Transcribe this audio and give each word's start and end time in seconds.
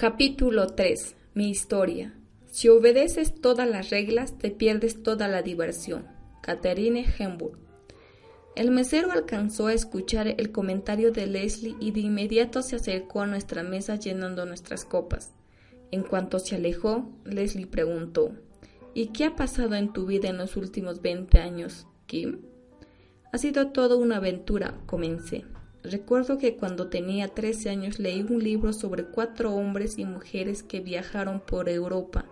Capítulo 0.00 0.68
3. 0.68 1.16
Mi 1.34 1.50
historia. 1.50 2.14
Si 2.46 2.68
obedeces 2.68 3.34
todas 3.40 3.68
las 3.68 3.90
reglas, 3.90 4.38
te 4.38 4.52
pierdes 4.52 5.02
toda 5.02 5.26
la 5.26 5.42
diversión. 5.42 6.06
Catherine 6.40 7.04
Hemburg. 7.18 7.58
El 8.54 8.70
mesero 8.70 9.10
alcanzó 9.10 9.66
a 9.66 9.72
escuchar 9.72 10.28
el 10.28 10.52
comentario 10.52 11.10
de 11.10 11.26
Leslie 11.26 11.74
y 11.80 11.90
de 11.90 11.98
inmediato 11.98 12.62
se 12.62 12.76
acercó 12.76 13.22
a 13.22 13.26
nuestra 13.26 13.64
mesa 13.64 13.96
llenando 13.96 14.46
nuestras 14.46 14.84
copas. 14.84 15.32
En 15.90 16.04
cuanto 16.04 16.38
se 16.38 16.54
alejó, 16.54 17.10
Leslie 17.24 17.66
preguntó 17.66 18.30
¿Y 18.94 19.08
qué 19.08 19.24
ha 19.24 19.34
pasado 19.34 19.74
en 19.74 19.92
tu 19.92 20.06
vida 20.06 20.28
en 20.28 20.38
los 20.38 20.56
últimos 20.56 21.02
veinte 21.02 21.40
años, 21.40 21.88
Kim? 22.06 22.42
Ha 23.32 23.38
sido 23.38 23.72
toda 23.72 23.96
una 23.96 24.18
aventura, 24.18 24.78
comencé. 24.86 25.44
Recuerdo 25.82 26.38
que 26.38 26.56
cuando 26.56 26.88
tenía 26.88 27.28
13 27.28 27.70
años 27.70 27.98
leí 27.98 28.22
un 28.28 28.42
libro 28.42 28.72
sobre 28.72 29.04
cuatro 29.04 29.54
hombres 29.54 29.98
y 29.98 30.04
mujeres 30.04 30.62
que 30.62 30.80
viajaron 30.80 31.40
por 31.40 31.68
Europa. 31.68 32.24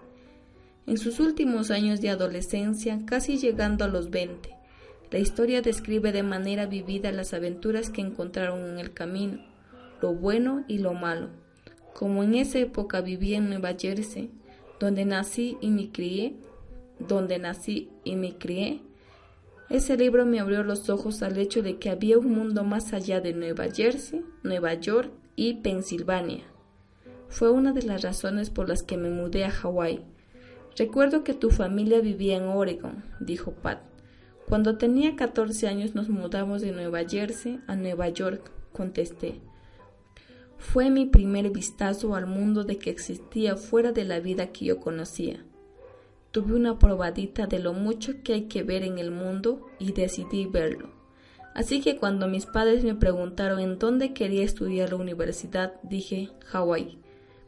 En 0.86 0.98
sus 0.98 1.20
últimos 1.20 1.70
años 1.70 2.00
de 2.00 2.10
adolescencia, 2.10 3.00
casi 3.06 3.38
llegando 3.38 3.84
a 3.84 3.88
los 3.88 4.10
20, 4.10 4.50
la 5.10 5.18
historia 5.18 5.62
describe 5.62 6.12
de 6.12 6.24
manera 6.24 6.66
vivida 6.66 7.12
las 7.12 7.32
aventuras 7.34 7.90
que 7.90 8.00
encontraron 8.00 8.68
en 8.68 8.78
el 8.78 8.92
camino, 8.92 9.38
lo 10.02 10.14
bueno 10.14 10.64
y 10.66 10.78
lo 10.78 10.94
malo. 10.94 11.30
Como 11.94 12.24
en 12.24 12.34
esa 12.34 12.58
época 12.58 13.00
vivía 13.00 13.38
en 13.38 13.48
Nueva 13.48 13.74
Jersey, 13.78 14.30
donde 14.80 15.04
nací 15.04 15.56
y 15.60 15.70
me 15.70 15.90
crié, 15.90 16.34
donde 16.98 17.38
nací 17.38 17.90
y 18.04 18.16
me 18.16 18.36
crié, 18.36 18.82
ese 19.68 19.96
libro 19.96 20.24
me 20.26 20.38
abrió 20.38 20.62
los 20.62 20.88
ojos 20.90 21.22
al 21.22 21.38
hecho 21.38 21.62
de 21.62 21.78
que 21.78 21.90
había 21.90 22.18
un 22.18 22.30
mundo 22.30 22.62
más 22.62 22.92
allá 22.92 23.20
de 23.20 23.32
Nueva 23.32 23.64
Jersey, 23.72 24.24
Nueva 24.44 24.74
York 24.74 25.10
y 25.34 25.54
Pensilvania. 25.54 26.44
Fue 27.28 27.50
una 27.50 27.72
de 27.72 27.82
las 27.82 28.02
razones 28.02 28.50
por 28.50 28.68
las 28.68 28.84
que 28.84 28.96
me 28.96 29.10
mudé 29.10 29.44
a 29.44 29.50
Hawái. 29.50 30.04
Recuerdo 30.76 31.24
que 31.24 31.34
tu 31.34 31.50
familia 31.50 32.00
vivía 32.00 32.36
en 32.36 32.44
Oregon, 32.44 33.02
dijo 33.18 33.52
Pat. 33.52 33.80
Cuando 34.48 34.78
tenía 34.78 35.16
14 35.16 35.66
años 35.66 35.96
nos 35.96 36.08
mudamos 36.08 36.62
de 36.62 36.70
Nueva 36.70 37.00
Jersey 37.04 37.58
a 37.66 37.74
Nueva 37.74 38.08
York, 38.10 38.52
contesté. 38.72 39.40
Fue 40.58 40.90
mi 40.90 41.06
primer 41.06 41.50
vistazo 41.50 42.14
al 42.14 42.26
mundo 42.26 42.62
de 42.62 42.78
que 42.78 42.90
existía 42.90 43.56
fuera 43.56 43.90
de 43.90 44.04
la 44.04 44.20
vida 44.20 44.52
que 44.52 44.66
yo 44.66 44.78
conocía. 44.78 45.44
Tuve 46.36 46.54
una 46.54 46.78
probadita 46.78 47.46
de 47.46 47.58
lo 47.60 47.72
mucho 47.72 48.22
que 48.22 48.34
hay 48.34 48.42
que 48.42 48.62
ver 48.62 48.82
en 48.82 48.98
el 48.98 49.10
mundo 49.10 49.70
y 49.78 49.92
decidí 49.92 50.44
verlo. 50.44 50.90
Así 51.54 51.80
que 51.80 51.96
cuando 51.96 52.28
mis 52.28 52.44
padres 52.44 52.84
me 52.84 52.94
preguntaron 52.94 53.58
en 53.58 53.78
dónde 53.78 54.12
quería 54.12 54.44
estudiar 54.44 54.90
la 54.90 54.96
universidad, 54.96 55.80
dije 55.82 56.28
Hawái. 56.44 56.98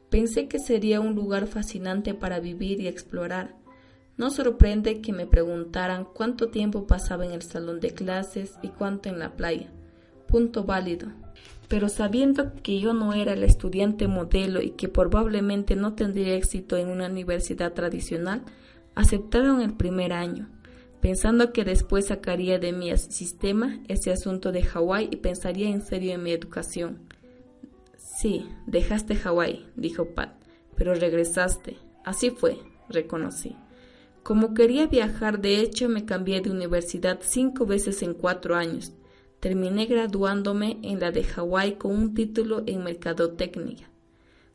Pensé 0.09 0.48
que 0.48 0.59
sería 0.59 1.03
un 1.03 1.14
lugar 1.14 1.48
fascinante 1.48 2.14
para 2.14 2.41
vivir 2.41 2.81
y 2.81 2.89
explorar. 2.89 3.56
No 4.16 4.31
sorprende 4.31 5.03
que 5.03 5.12
me 5.12 5.27
preguntaran 5.27 6.06
cuánto 6.06 6.48
tiempo 6.48 6.86
pasaba 6.86 7.27
en 7.27 7.33
el 7.33 7.42
salón 7.42 7.81
de 7.81 7.91
clases 7.91 8.55
y 8.62 8.69
cuánto 8.69 9.11
en 9.11 9.19
la 9.19 9.36
playa. 9.36 9.70
Punto 10.27 10.64
válido. 10.64 11.09
Pero 11.69 11.91
sabiendo 11.91 12.55
que 12.62 12.81
yo 12.81 12.94
no 12.94 13.12
era 13.12 13.34
el 13.34 13.44
estudiante 13.44 14.09
modelo 14.09 14.62
y 14.62 14.70
que 14.70 14.89
probablemente 14.89 15.77
no 15.77 15.92
tendría 15.92 16.36
éxito 16.36 16.78
en 16.78 16.89
una 16.89 17.09
universidad 17.09 17.75
tradicional, 17.75 18.41
Aceptaron 18.99 19.61
el 19.61 19.75
primer 19.75 20.13
año, 20.13 20.49
pensando 21.01 21.53
que 21.53 21.65
después 21.65 22.07
sacaría 22.07 22.59
de 22.59 22.73
mi 22.73 22.97
sistema 22.97 23.79
ese 23.87 24.11
asunto 24.11 24.51
de 24.51 24.65
Hawái 24.65 25.09
y 25.13 25.17
pensaría 25.19 25.69
en 25.69 25.83
serio 25.83 26.15
en 26.15 26.25
mi 26.25 26.33
educación. 26.33 26.99
Sí, 27.97 28.49
dejaste 28.67 29.15
Hawái, 29.15 29.69
dijo 29.77 30.07
Pat, 30.17 30.35
pero 30.75 30.97
regresaste. 30.97 31.77
Así 32.05 32.31
fue, 32.31 32.59
reconocí. 32.89 33.55
Como 34.25 34.53
quería 34.53 34.89
viajar, 34.89 35.41
de 35.41 35.61
hecho, 35.61 35.89
me 35.89 36.05
cambié 36.05 36.41
de 36.41 36.51
universidad 36.51 37.21
cinco 37.22 37.67
veces 37.67 38.03
en 38.03 38.15
cuatro 38.15 38.56
años. 38.56 38.95
Terminé 39.39 39.87
graduándome 39.87 40.81
en 40.83 40.99
la 40.99 41.12
de 41.12 41.22
Hawái 41.22 41.77
con 41.77 41.93
un 41.95 42.15
título 42.15 42.65
en 42.67 42.83
mercadotecnia. 42.83 43.89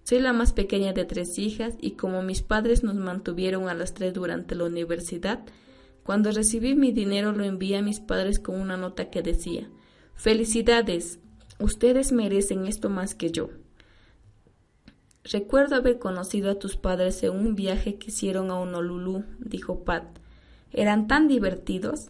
Soy 0.03 0.19
la 0.19 0.34
más 0.34 0.52
pequeña 0.52 0.94
de 0.94 1.06
tres 1.06 1.40
hijas 1.40 1.75
y 1.80 1.91
como 1.91 2.22
mis 2.22 2.41
padres 2.41 2.84
nos 2.84 2.96
mantuvieron 2.96 3.69
a 3.69 3.74
las 3.74 3.94
tres 3.94 4.14
durante 4.14 4.56
la 4.56 4.66
universidad, 4.66 5.46
cuando 6.03 6.31
recibí 6.31 6.75
mi 6.75 6.91
dinero 6.91 7.31
lo 7.31 7.46
envié 7.46 7.78
a 7.78 7.81
mis 7.81 8.02
padres 8.02 8.40
con 8.40 8.59
una 8.59 8.75
nota 8.75 9.09
que 9.09 9.22
decía 9.22 9.69
Felicidades, 10.16 11.19
ustedes 11.59 12.12
merecen 12.12 12.68
esto 12.68 12.90
más 12.90 13.16
que 13.16 13.31
yo. 13.31 13.50
Recuerdo 15.24 15.75
haber 15.75 16.00
conocido 16.00 16.52
a 16.52 16.59
tus 16.59 16.75
padres 16.75 17.24
en 17.24 17.31
un 17.31 17.56
viaje 17.56 17.96
que 17.96 18.08
hicieron 18.08 18.52
a 18.52 18.59
Honolulu, 18.59 19.24
dijo 19.40 19.85
Pat. 19.85 20.03
¿Eran 20.74 21.08
tan 21.08 21.30
divertidos? 21.30 22.09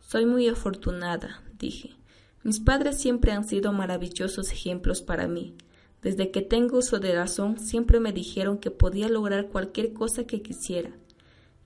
Soy 0.00 0.24
muy 0.24 0.48
afortunada, 0.48 1.42
dije. 1.58 1.96
Mis 2.44 2.60
padres 2.60 3.00
siempre 3.00 3.32
han 3.32 3.44
sido 3.44 3.72
maravillosos 3.72 4.52
ejemplos 4.52 5.02
para 5.02 5.26
mí. 5.26 5.56
Desde 6.04 6.30
que 6.30 6.42
tengo 6.42 6.78
uso 6.78 7.00
de 7.00 7.14
razón, 7.14 7.58
siempre 7.58 7.98
me 7.98 8.12
dijeron 8.12 8.58
que 8.58 8.70
podía 8.70 9.08
lograr 9.08 9.48
cualquier 9.48 9.94
cosa 9.94 10.24
que 10.26 10.42
quisiera. 10.42 10.90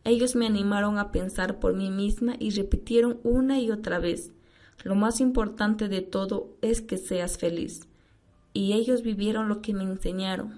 Ellos 0.04 0.36
me 0.36 0.46
animaron 0.46 0.96
a 0.96 1.10
pensar 1.10 1.58
por 1.58 1.74
mí 1.74 1.90
misma 1.90 2.36
y 2.38 2.50
repitieron 2.50 3.18
una 3.24 3.60
y 3.60 3.72
otra 3.72 3.98
vez, 3.98 4.30
lo 4.84 4.94
más 4.94 5.20
importante 5.20 5.88
de 5.88 6.02
todo 6.02 6.56
es 6.62 6.80
que 6.80 6.98
seas 6.98 7.36
feliz. 7.36 7.80
Y 8.52 8.74
ellos 8.74 9.02
vivieron 9.02 9.48
lo 9.48 9.60
que 9.60 9.74
me 9.74 9.82
enseñaron. 9.82 10.54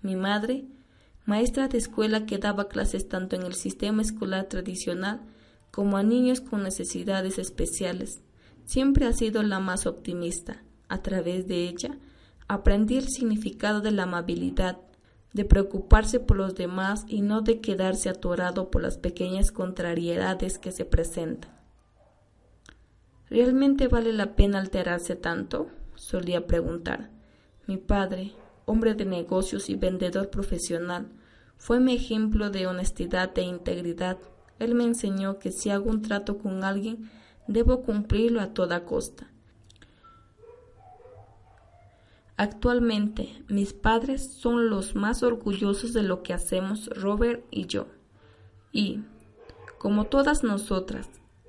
Mi 0.00 0.16
madre, 0.16 0.64
maestra 1.26 1.68
de 1.68 1.76
escuela 1.76 2.24
que 2.24 2.38
daba 2.38 2.68
clases 2.68 3.06
tanto 3.06 3.36
en 3.36 3.42
el 3.42 3.52
sistema 3.54 4.00
escolar 4.00 4.48
tradicional 4.48 5.20
como 5.70 5.98
a 5.98 6.02
niños 6.02 6.40
con 6.40 6.62
necesidades 6.62 7.38
especiales, 7.38 8.22
siempre 8.64 9.04
ha 9.04 9.12
sido 9.12 9.42
la 9.42 9.60
más 9.60 9.86
optimista. 9.86 10.62
A 10.88 11.02
través 11.02 11.46
de 11.46 11.68
ella, 11.68 11.98
aprendí 12.50 12.96
el 12.96 13.08
significado 13.08 13.80
de 13.80 13.92
la 13.92 14.02
amabilidad, 14.02 14.78
de 15.32 15.44
preocuparse 15.44 16.18
por 16.18 16.36
los 16.36 16.56
demás 16.56 17.04
y 17.06 17.20
no 17.20 17.42
de 17.42 17.60
quedarse 17.60 18.08
atorado 18.08 18.72
por 18.72 18.82
las 18.82 18.98
pequeñas 18.98 19.52
contrariedades 19.52 20.58
que 20.58 20.72
se 20.72 20.84
presentan. 20.84 21.52
¿Realmente 23.28 23.86
vale 23.86 24.12
la 24.12 24.34
pena 24.34 24.58
alterarse 24.58 25.14
tanto? 25.14 25.68
solía 25.94 26.48
preguntar. 26.48 27.10
Mi 27.68 27.76
padre, 27.76 28.32
hombre 28.64 28.94
de 28.94 29.04
negocios 29.04 29.70
y 29.70 29.76
vendedor 29.76 30.28
profesional, 30.30 31.06
fue 31.56 31.78
mi 31.78 31.94
ejemplo 31.94 32.50
de 32.50 32.66
honestidad 32.66 33.30
e 33.38 33.42
integridad. 33.42 34.18
Él 34.58 34.74
me 34.74 34.82
enseñó 34.82 35.38
que 35.38 35.52
si 35.52 35.70
hago 35.70 35.88
un 35.88 36.02
trato 36.02 36.38
con 36.38 36.64
alguien, 36.64 37.08
debo 37.46 37.82
cumplirlo 37.82 38.40
a 38.40 38.52
toda 38.54 38.84
costa. 38.86 39.30
Actualmente, 42.40 43.28
mis 43.48 43.74
padres 43.74 44.32
son 44.32 44.70
los 44.70 44.94
más 44.94 45.22
orgullosos 45.22 45.92
de 45.92 46.02
lo 46.02 46.22
que 46.22 46.32
hacemos 46.32 46.86
Robert 46.86 47.44
y 47.50 47.66
yo. 47.66 47.86
Y, 48.72 49.00
como 49.76 50.06
todas 50.06 50.42
nosotras, 50.42 51.06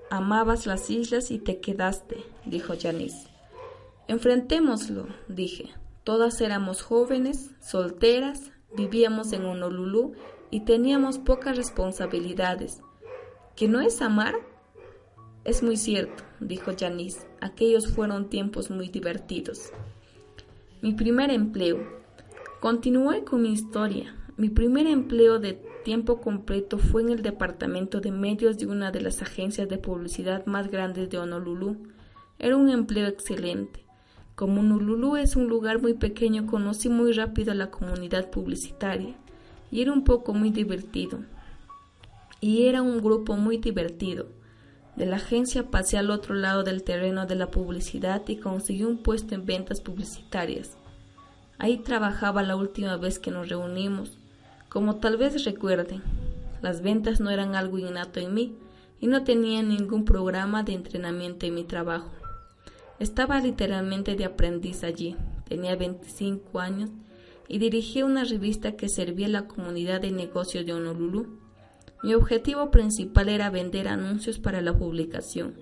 amabas 0.09 0.65
las 0.65 0.89
islas 0.89 1.31
y 1.31 1.39
te 1.39 1.61
quedaste, 1.61 2.25
dijo 2.43 2.73
Janice. 2.77 3.29
Enfrentémoslo, 4.09 5.07
dije. 5.29 5.69
Todas 6.03 6.41
éramos 6.41 6.81
jóvenes, 6.81 7.51
solteras, 7.61 8.51
vivíamos 8.75 9.31
en 9.31 9.45
Honolulu 9.45 10.11
y 10.49 10.65
teníamos 10.65 11.19
pocas 11.19 11.55
responsabilidades. 11.55 12.81
¿Que 13.55 13.69
no 13.69 13.79
es 13.79 14.01
amar? 14.01 14.35
Es 15.45 15.63
muy 15.63 15.77
cierto, 15.77 16.25
dijo 16.41 16.73
Janice. 16.77 17.25
Aquellos 17.39 17.87
fueron 17.87 18.29
tiempos 18.29 18.69
muy 18.69 18.89
divertidos. 18.89 19.71
Mi 20.81 20.93
primer 20.93 21.29
empleo. 21.29 21.77
Continué 22.59 23.23
con 23.23 23.43
mi 23.43 23.51
historia. 23.51 24.15
Mi 24.35 24.49
primer 24.49 24.87
empleo 24.87 25.37
de 25.37 25.53
tiempo 25.85 26.21
completo 26.21 26.79
fue 26.79 27.03
en 27.03 27.11
el 27.11 27.21
departamento 27.21 28.01
de 28.01 28.11
medios 28.11 28.57
de 28.57 28.65
una 28.65 28.89
de 28.89 28.99
las 28.99 29.21
agencias 29.21 29.69
de 29.69 29.77
publicidad 29.77 30.43
más 30.47 30.71
grandes 30.71 31.07
de 31.11 31.19
Honolulu. 31.19 31.77
Era 32.39 32.57
un 32.57 32.67
empleo 32.67 33.05
excelente. 33.05 33.85
Como 34.33 34.61
Honolulu 34.61 35.17
es 35.17 35.35
un 35.35 35.49
lugar 35.49 35.79
muy 35.79 35.93
pequeño, 35.93 36.47
conocí 36.47 36.89
muy 36.89 37.11
rápido 37.11 37.51
a 37.51 37.55
la 37.55 37.69
comunidad 37.69 38.31
publicitaria 38.31 39.15
y 39.69 39.83
era 39.83 39.93
un 39.93 40.03
poco 40.03 40.33
muy 40.33 40.49
divertido. 40.49 41.19
Y 42.39 42.65
era 42.65 42.81
un 42.81 43.03
grupo 43.03 43.35
muy 43.35 43.57
divertido. 43.57 44.29
De 44.95 45.05
la 45.05 45.17
agencia 45.17 45.69
pasé 45.69 45.97
al 45.97 46.11
otro 46.11 46.35
lado 46.35 46.63
del 46.63 46.83
terreno 46.83 47.25
de 47.25 47.35
la 47.35 47.49
publicidad 47.49 48.21
y 48.27 48.37
conseguí 48.37 48.83
un 48.83 48.97
puesto 48.97 49.35
en 49.35 49.45
ventas 49.45 49.81
publicitarias. 49.81 50.77
Ahí 51.57 51.77
trabajaba 51.77 52.43
la 52.43 52.55
última 52.55 52.97
vez 52.97 53.19
que 53.19 53.31
nos 53.31 53.49
reunimos. 53.49 54.17
Como 54.67 54.97
tal 54.97 55.17
vez 55.17 55.45
recuerden, 55.45 56.01
las 56.61 56.81
ventas 56.81 57.19
no 57.19 57.29
eran 57.29 57.55
algo 57.55 57.77
innato 57.77 58.19
en 58.19 58.33
mí 58.33 58.55
y 58.99 59.07
no 59.07 59.23
tenía 59.23 59.63
ningún 59.63 60.05
programa 60.05 60.63
de 60.63 60.73
entrenamiento 60.73 61.45
en 61.45 61.55
mi 61.55 61.63
trabajo. 61.63 62.11
Estaba 62.99 63.39
literalmente 63.39 64.15
de 64.15 64.25
aprendiz 64.25 64.83
allí. 64.83 65.15
Tenía 65.47 65.75
25 65.75 66.59
años 66.59 66.91
y 67.47 67.57
dirigía 67.57 68.05
una 68.05 68.23
revista 68.23 68.77
que 68.77 68.87
servía 68.89 69.25
a 69.25 69.29
la 69.29 69.47
comunidad 69.47 70.01
de 70.01 70.11
negocios 70.11 70.65
de 70.65 70.73
Honolulu. 70.73 71.40
Mi 72.03 72.15
objetivo 72.15 72.71
principal 72.71 73.29
era 73.29 73.49
vender 73.49 73.87
anuncios 73.87 74.39
para 74.39 74.61
la 74.61 74.73
publicación. 74.77 75.53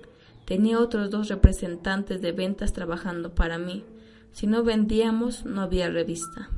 Tenía 0.46 0.80
otros 0.80 1.10
dos 1.10 1.28
representantes 1.28 2.22
de 2.22 2.32
ventas 2.32 2.72
trabajando 2.72 3.36
para 3.36 3.58
mí. 3.58 3.84
Si 4.32 4.48
no 4.48 4.64
vendíamos, 4.64 5.46
no 5.46 5.62
había 5.62 5.90
revista. 5.90 6.50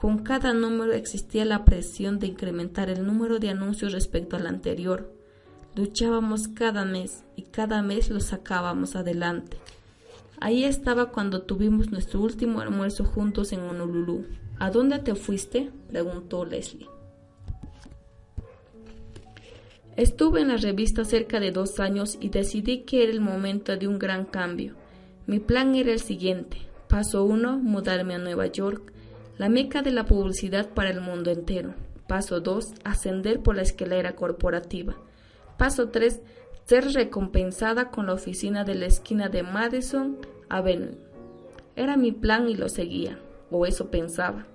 Con 0.00 0.18
cada 0.18 0.52
número 0.52 0.92
existía 0.92 1.44
la 1.44 1.64
presión 1.64 2.18
de 2.18 2.26
incrementar 2.26 2.90
el 2.90 3.06
número 3.06 3.38
de 3.38 3.50
anuncios 3.50 3.92
respecto 3.92 4.36
al 4.36 4.46
anterior. 4.46 5.12
Luchábamos 5.76 6.48
cada 6.48 6.84
mes 6.84 7.24
y 7.36 7.42
cada 7.42 7.82
mes 7.82 8.10
lo 8.10 8.20
sacábamos 8.20 8.96
adelante. 8.96 9.58
Ahí 10.40 10.64
estaba 10.64 11.12
cuando 11.12 11.42
tuvimos 11.42 11.92
nuestro 11.92 12.20
último 12.20 12.60
almuerzo 12.60 13.04
juntos 13.04 13.52
en 13.52 13.60
Honolulu. 13.60 14.24
¿A 14.58 14.70
dónde 14.70 14.98
te 14.98 15.14
fuiste? 15.14 15.70
preguntó 15.88 16.44
Leslie. 16.44 16.88
Estuve 20.00 20.40
en 20.40 20.48
la 20.48 20.56
revista 20.56 21.04
cerca 21.04 21.40
de 21.40 21.50
dos 21.50 21.78
años 21.78 22.16
y 22.22 22.30
decidí 22.30 22.84
que 22.84 23.02
era 23.02 23.12
el 23.12 23.20
momento 23.20 23.76
de 23.76 23.86
un 23.86 23.98
gran 23.98 24.24
cambio. 24.24 24.74
Mi 25.26 25.40
plan 25.40 25.74
era 25.74 25.92
el 25.92 26.00
siguiente. 26.00 26.56
Paso 26.88 27.22
uno, 27.22 27.58
mudarme 27.58 28.14
a 28.14 28.18
Nueva 28.18 28.46
York 28.46 28.94
la 29.36 29.50
meca 29.50 29.82
de 29.82 29.90
la 29.90 30.06
publicidad 30.06 30.70
para 30.70 30.88
el 30.88 31.02
mundo 31.02 31.30
entero. 31.30 31.74
Paso 32.08 32.40
2. 32.40 32.76
Ascender 32.82 33.40
por 33.40 33.56
la 33.56 33.60
escalera 33.60 34.16
corporativa. 34.16 34.96
Paso 35.58 35.90
3. 35.90 36.22
Ser 36.64 36.94
recompensada 36.94 37.90
con 37.90 38.06
la 38.06 38.14
oficina 38.14 38.64
de 38.64 38.76
la 38.76 38.86
esquina 38.86 39.28
de 39.28 39.42
Madison 39.42 40.16
Avenue. 40.48 40.96
Era 41.76 41.98
mi 41.98 42.12
plan 42.12 42.48
y 42.48 42.54
lo 42.54 42.70
seguía, 42.70 43.18
o 43.50 43.66
eso 43.66 43.90
pensaba. 43.90 44.46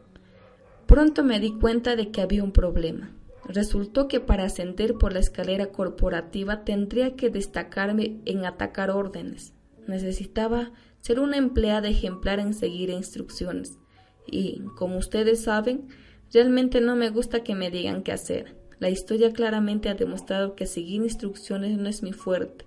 Pronto 0.88 1.24
me 1.24 1.39
di 1.39 1.53
cuenta 1.59 1.95
de 1.95 2.09
que 2.09 2.21
había 2.21 2.44
un 2.44 2.51
problema. 2.51 3.12
Resultó 3.47 4.07
que 4.07 4.19
para 4.19 4.45
ascender 4.45 4.95
por 4.95 5.13
la 5.13 5.19
escalera 5.19 5.68
corporativa 5.68 6.63
tendría 6.63 7.15
que 7.15 7.30
destacarme 7.30 8.19
en 8.25 8.45
atacar 8.45 8.89
órdenes. 8.89 9.53
Necesitaba 9.88 10.71
ser 11.00 11.19
una 11.19 11.38
empleada 11.38 11.88
ejemplar 11.88 12.39
en 12.39 12.53
seguir 12.53 12.89
instrucciones 12.89 13.77
y, 14.25 14.62
como 14.75 14.97
ustedes 14.97 15.44
saben, 15.44 15.88
realmente 16.33 16.81
no 16.81 16.95
me 16.95 17.09
gusta 17.09 17.44
que 17.44 17.56
me 17.56 17.69
digan 17.69 18.01
qué 18.01 18.12
hacer. 18.12 18.56
La 18.80 18.89
historia 18.89 19.31
claramente 19.31 19.89
ha 19.89 19.94
demostrado 19.94 20.56
que 20.56 20.65
seguir 20.65 21.01
instrucciones 21.01 21.77
no 21.77 21.88
es 21.88 22.03
mi 22.03 22.12
fuerte. 22.12 22.65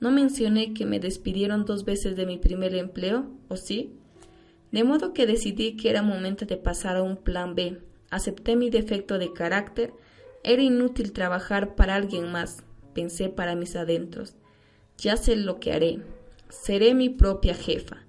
¿No 0.00 0.10
mencioné 0.10 0.74
que 0.74 0.86
me 0.86 1.00
despidieron 1.00 1.64
dos 1.64 1.84
veces 1.84 2.16
de 2.16 2.26
mi 2.26 2.38
primer 2.38 2.74
empleo? 2.74 3.30
¿O 3.48 3.56
sí? 3.56 3.92
De 4.72 4.84
modo 4.84 5.12
que 5.12 5.26
decidí 5.26 5.76
que 5.76 5.90
era 5.90 6.02
momento 6.02 6.44
de 6.44 6.56
pasar 6.56 6.96
a 6.96 7.02
un 7.02 7.16
plan 7.16 7.54
B. 7.54 7.80
Acepté 8.10 8.56
mi 8.56 8.70
defecto 8.70 9.18
de 9.18 9.32
carácter. 9.32 9.92
Era 10.48 10.62
inútil 10.62 11.10
trabajar 11.10 11.74
para 11.74 11.96
alguien 11.96 12.30
más, 12.30 12.62
pensé 12.94 13.28
para 13.28 13.56
mis 13.56 13.74
adentros. 13.74 14.36
Ya 14.96 15.16
sé 15.16 15.34
lo 15.34 15.58
que 15.58 15.72
haré. 15.72 15.98
Seré 16.50 16.94
mi 16.94 17.08
propia 17.08 17.52
jefa. 17.52 18.06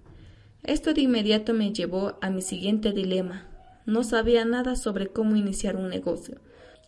Esto 0.62 0.94
de 0.94 1.02
inmediato 1.02 1.56
me 1.56 1.74
llevó 1.74 2.20
a 2.22 2.30
mi 2.30 2.44
siguiente 2.44 2.92
dilema. 2.92 3.48
No 3.88 4.04
sabía 4.04 4.46
nada 4.46 4.76
sobre 4.76 5.08
cómo 5.08 5.36
iniciar 5.36 5.78
un 5.78 5.90
negocio. 5.90 6.40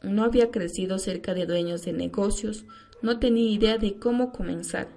No 0.04 0.24
había 0.24 0.52
crecido 0.52 1.00
cerca 1.00 1.34
de 1.34 1.48
dueños 1.48 1.84
de 1.84 1.94
negocios, 1.94 2.66
no 3.02 3.18
tenía 3.18 3.50
idea 3.50 3.80
de 3.80 3.96
cómo 3.96 4.32
comenzar. 4.32 4.88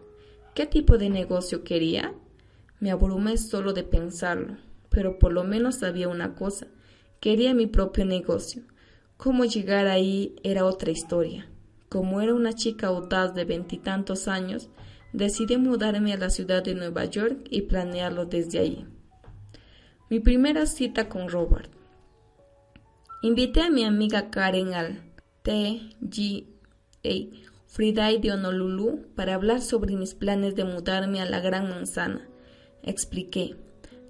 ¿Qué 0.55 0.67
tipo 0.67 0.99
de 0.99 1.09
negocio 1.09 1.65
quería? 1.65 2.13
Me 2.79 2.91
abrumé 2.91 3.39
solo 3.39 3.73
de 3.73 3.85
pensarlo, 3.85 4.59
pero 4.91 5.19
por 5.19 5.33
lo 5.33 5.45
menos 5.45 5.77
sabía 5.77 6.09
una 6.09 6.35
cosa. 6.35 6.67
Quería 7.21 7.55
mi 7.55 7.67
propio 7.67 8.05
negocio. 8.05 8.65
Cómo 9.23 9.45
llegar 9.45 9.87
ahí 9.87 10.35
era 10.43 10.65
otra 10.65 10.91
historia. 10.91 11.47
Como 11.89 12.21
era 12.21 12.35
una 12.35 12.55
chica 12.55 12.89
audaz 12.89 13.33
de 13.37 13.45
veintitantos 13.45 14.27
años, 14.27 14.69
decidí 15.13 15.57
mudarme 15.59 16.13
a 16.13 16.17
la 16.17 16.29
ciudad 16.29 16.65
de 16.65 16.75
Nueva 16.75 17.05
York 17.05 17.47
y 17.49 17.63
planearlo 17.63 18.27
desde 18.27 18.59
ahí. 18.59 18.85
Mi 20.11 20.19
primera 20.19 20.67
cita 20.67 21.09
con 21.09 21.29
Robert. 21.29 21.71
Invité 23.23 23.61
a 23.61 23.71
mi 23.71 23.85
amiga 23.85 24.29
Karen 24.29 24.75
al 24.75 25.01
TGA 25.43 26.49
Friday 27.69 28.19
de 28.19 28.33
Honolulu 28.33 29.07
para 29.15 29.35
hablar 29.35 29.61
sobre 29.61 29.95
mis 29.95 30.15
planes 30.15 30.57
de 30.57 30.65
mudarme 30.65 31.21
a 31.21 31.27
la 31.27 31.39
Gran 31.39 31.71
Manzana. 31.71 32.29
Expliqué. 32.83 33.55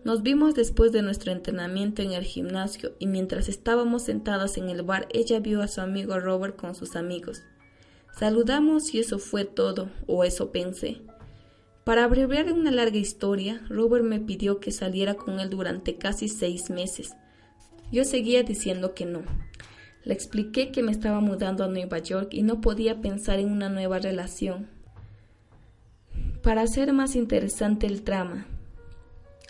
Nos 0.05 0.23
vimos 0.23 0.55
después 0.55 0.91
de 0.91 1.03
nuestro 1.03 1.31
entrenamiento 1.31 2.03
en 2.03 2.13
el 2.13 2.25
gimnasio 2.25 2.93
y 2.99 3.07
mientras 3.07 3.49
estábamos 3.49 4.03
sentadas 4.03 4.59
en 4.59 4.69
el 4.69 4.83
bar 4.83 5.07
ella 5.13 5.39
vio 5.39 5.63
a 5.63 5.69
su 5.69 5.81
amigo 5.81 6.19
Robert 6.19 6.57
con 6.57 6.75
sus 6.75 6.97
amigos. 6.97 7.43
Saludamos 8.19 8.93
y 8.95 8.99
eso 8.99 9.21
fue 9.21 9.45
todo, 9.45 9.91
o 10.07 10.25
eso 10.25 10.51
pensé. 10.51 11.03
Para 11.85 12.05
abreviar 12.05 12.53
una 12.53 12.71
larga 12.71 12.99
historia, 12.99 13.65
Robert 13.69 14.05
me 14.05 14.21
pidió 14.21 14.59
que 14.61 14.73
saliera 14.73 15.15
con 15.15 15.41
él 15.41 15.51
durante 15.51 15.97
casi 15.97 16.29
seis 16.29 16.69
meses. 16.69 17.13
Yo 17.93 18.05
seguía 18.05 18.43
diciendo 18.43 18.95
que 18.95 19.07
no. 19.07 19.23
Le 20.05 20.15
expliqué 20.15 20.73
que 20.73 20.83
me 20.83 20.91
estaba 20.91 21.21
mudando 21.21 21.65
a 21.65 21.69
Nueva 21.69 21.99
York 21.99 22.29
y 22.33 22.43
no 22.43 22.61
podía 22.61 23.01
pensar 23.01 23.39
en 23.39 23.51
una 23.51 23.69
nueva 23.69 24.01
relación. 24.01 24.69
Para 26.43 26.63
hacer 26.63 26.93
más 26.93 27.15
interesante 27.15 27.87
el 27.87 28.03
trama, 28.03 28.47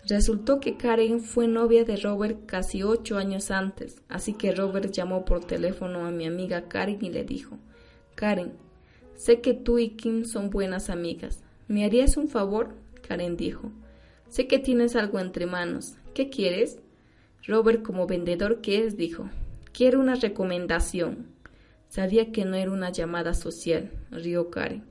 resultó 0.07 0.59
que 0.59 0.77
Karen 0.77 1.21
fue 1.21 1.47
novia 1.47 1.83
de 1.85 1.97
Robert 1.97 2.45
casi 2.45 2.83
ocho 2.83 3.17
años 3.17 3.51
antes, 3.51 4.01
así 4.09 4.33
que 4.33 4.53
Robert 4.53 4.91
llamó 4.91 5.25
por 5.25 5.45
teléfono 5.45 6.05
a 6.05 6.11
mi 6.11 6.25
amiga 6.25 6.67
Karen 6.67 6.99
y 7.01 7.09
le 7.09 7.23
dijo 7.23 7.57
Karen, 8.15 8.53
sé 9.15 9.41
que 9.41 9.53
tú 9.53 9.79
y 9.79 9.89
Kim 9.89 10.25
son 10.25 10.49
buenas 10.49 10.89
amigas. 10.89 11.43
¿Me 11.67 11.85
harías 11.85 12.17
un 12.17 12.27
favor? 12.27 12.75
Karen 13.07 13.37
dijo. 13.37 13.71
Sé 14.27 14.47
que 14.47 14.59
tienes 14.59 14.95
algo 14.95 15.19
entre 15.19 15.45
manos. 15.45 15.95
¿Qué 16.13 16.29
quieres? 16.29 16.79
Robert, 17.45 17.83
como 17.83 18.07
vendedor 18.07 18.61
que 18.61 18.85
es, 18.85 18.97
dijo. 18.97 19.29
Quiero 19.71 19.99
una 19.99 20.15
recomendación. 20.15 21.27
Sabía 21.89 22.31
que 22.31 22.45
no 22.45 22.55
era 22.55 22.71
una 22.71 22.91
llamada 22.91 23.33
social, 23.33 23.91
rió 24.11 24.49
Karen. 24.49 24.83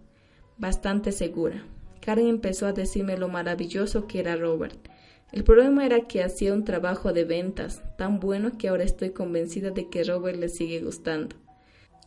Bastante 0.59 1.13
segura. 1.13 1.65
Karen 2.01 2.29
empezó 2.29 2.67
a 2.67 2.73
decirme 2.73 3.17
lo 3.17 3.29
maravilloso 3.29 4.07
que 4.07 4.21
era 4.21 4.37
Robert. 4.37 4.89
El 5.33 5.45
problema 5.45 5.87
era 5.87 6.03
que 6.07 6.23
hacía 6.23 6.53
un 6.53 6.65
trabajo 6.65 7.13
de 7.13 7.25
ventas 7.25 7.83
tan 7.97 8.21
bueno 8.21 8.59
que 8.59 8.69
ahora 8.69 8.85
estoy 8.85 9.11
convencida 9.11 9.71
de 9.71 9.89
que 9.89 10.05
Robert 10.05 10.39
le 10.39 10.49
sigue 10.49 10.81
gustando 10.81 11.37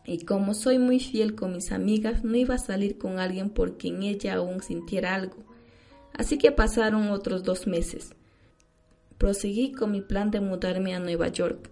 y 0.06 0.24
como 0.24 0.54
soy 0.54 0.78
muy 0.78 1.00
fiel 1.00 1.34
con 1.34 1.52
mis 1.52 1.72
amigas, 1.72 2.22
no 2.22 2.36
iba 2.36 2.54
a 2.54 2.58
salir 2.58 2.96
con 2.96 3.18
alguien 3.18 3.50
por 3.50 3.76
quien 3.76 4.04
ella 4.04 4.36
aún 4.36 4.62
sintiera 4.62 5.14
algo. 5.14 5.36
Así 6.12 6.38
que 6.38 6.52
pasaron 6.52 7.10
otros 7.10 7.42
dos 7.42 7.66
meses. 7.66 8.12
Proseguí 9.18 9.72
con 9.72 9.90
mi 9.90 10.02
plan 10.02 10.30
de 10.30 10.40
mudarme 10.40 10.94
a 10.94 11.00
Nueva 11.00 11.28
York. 11.28 11.70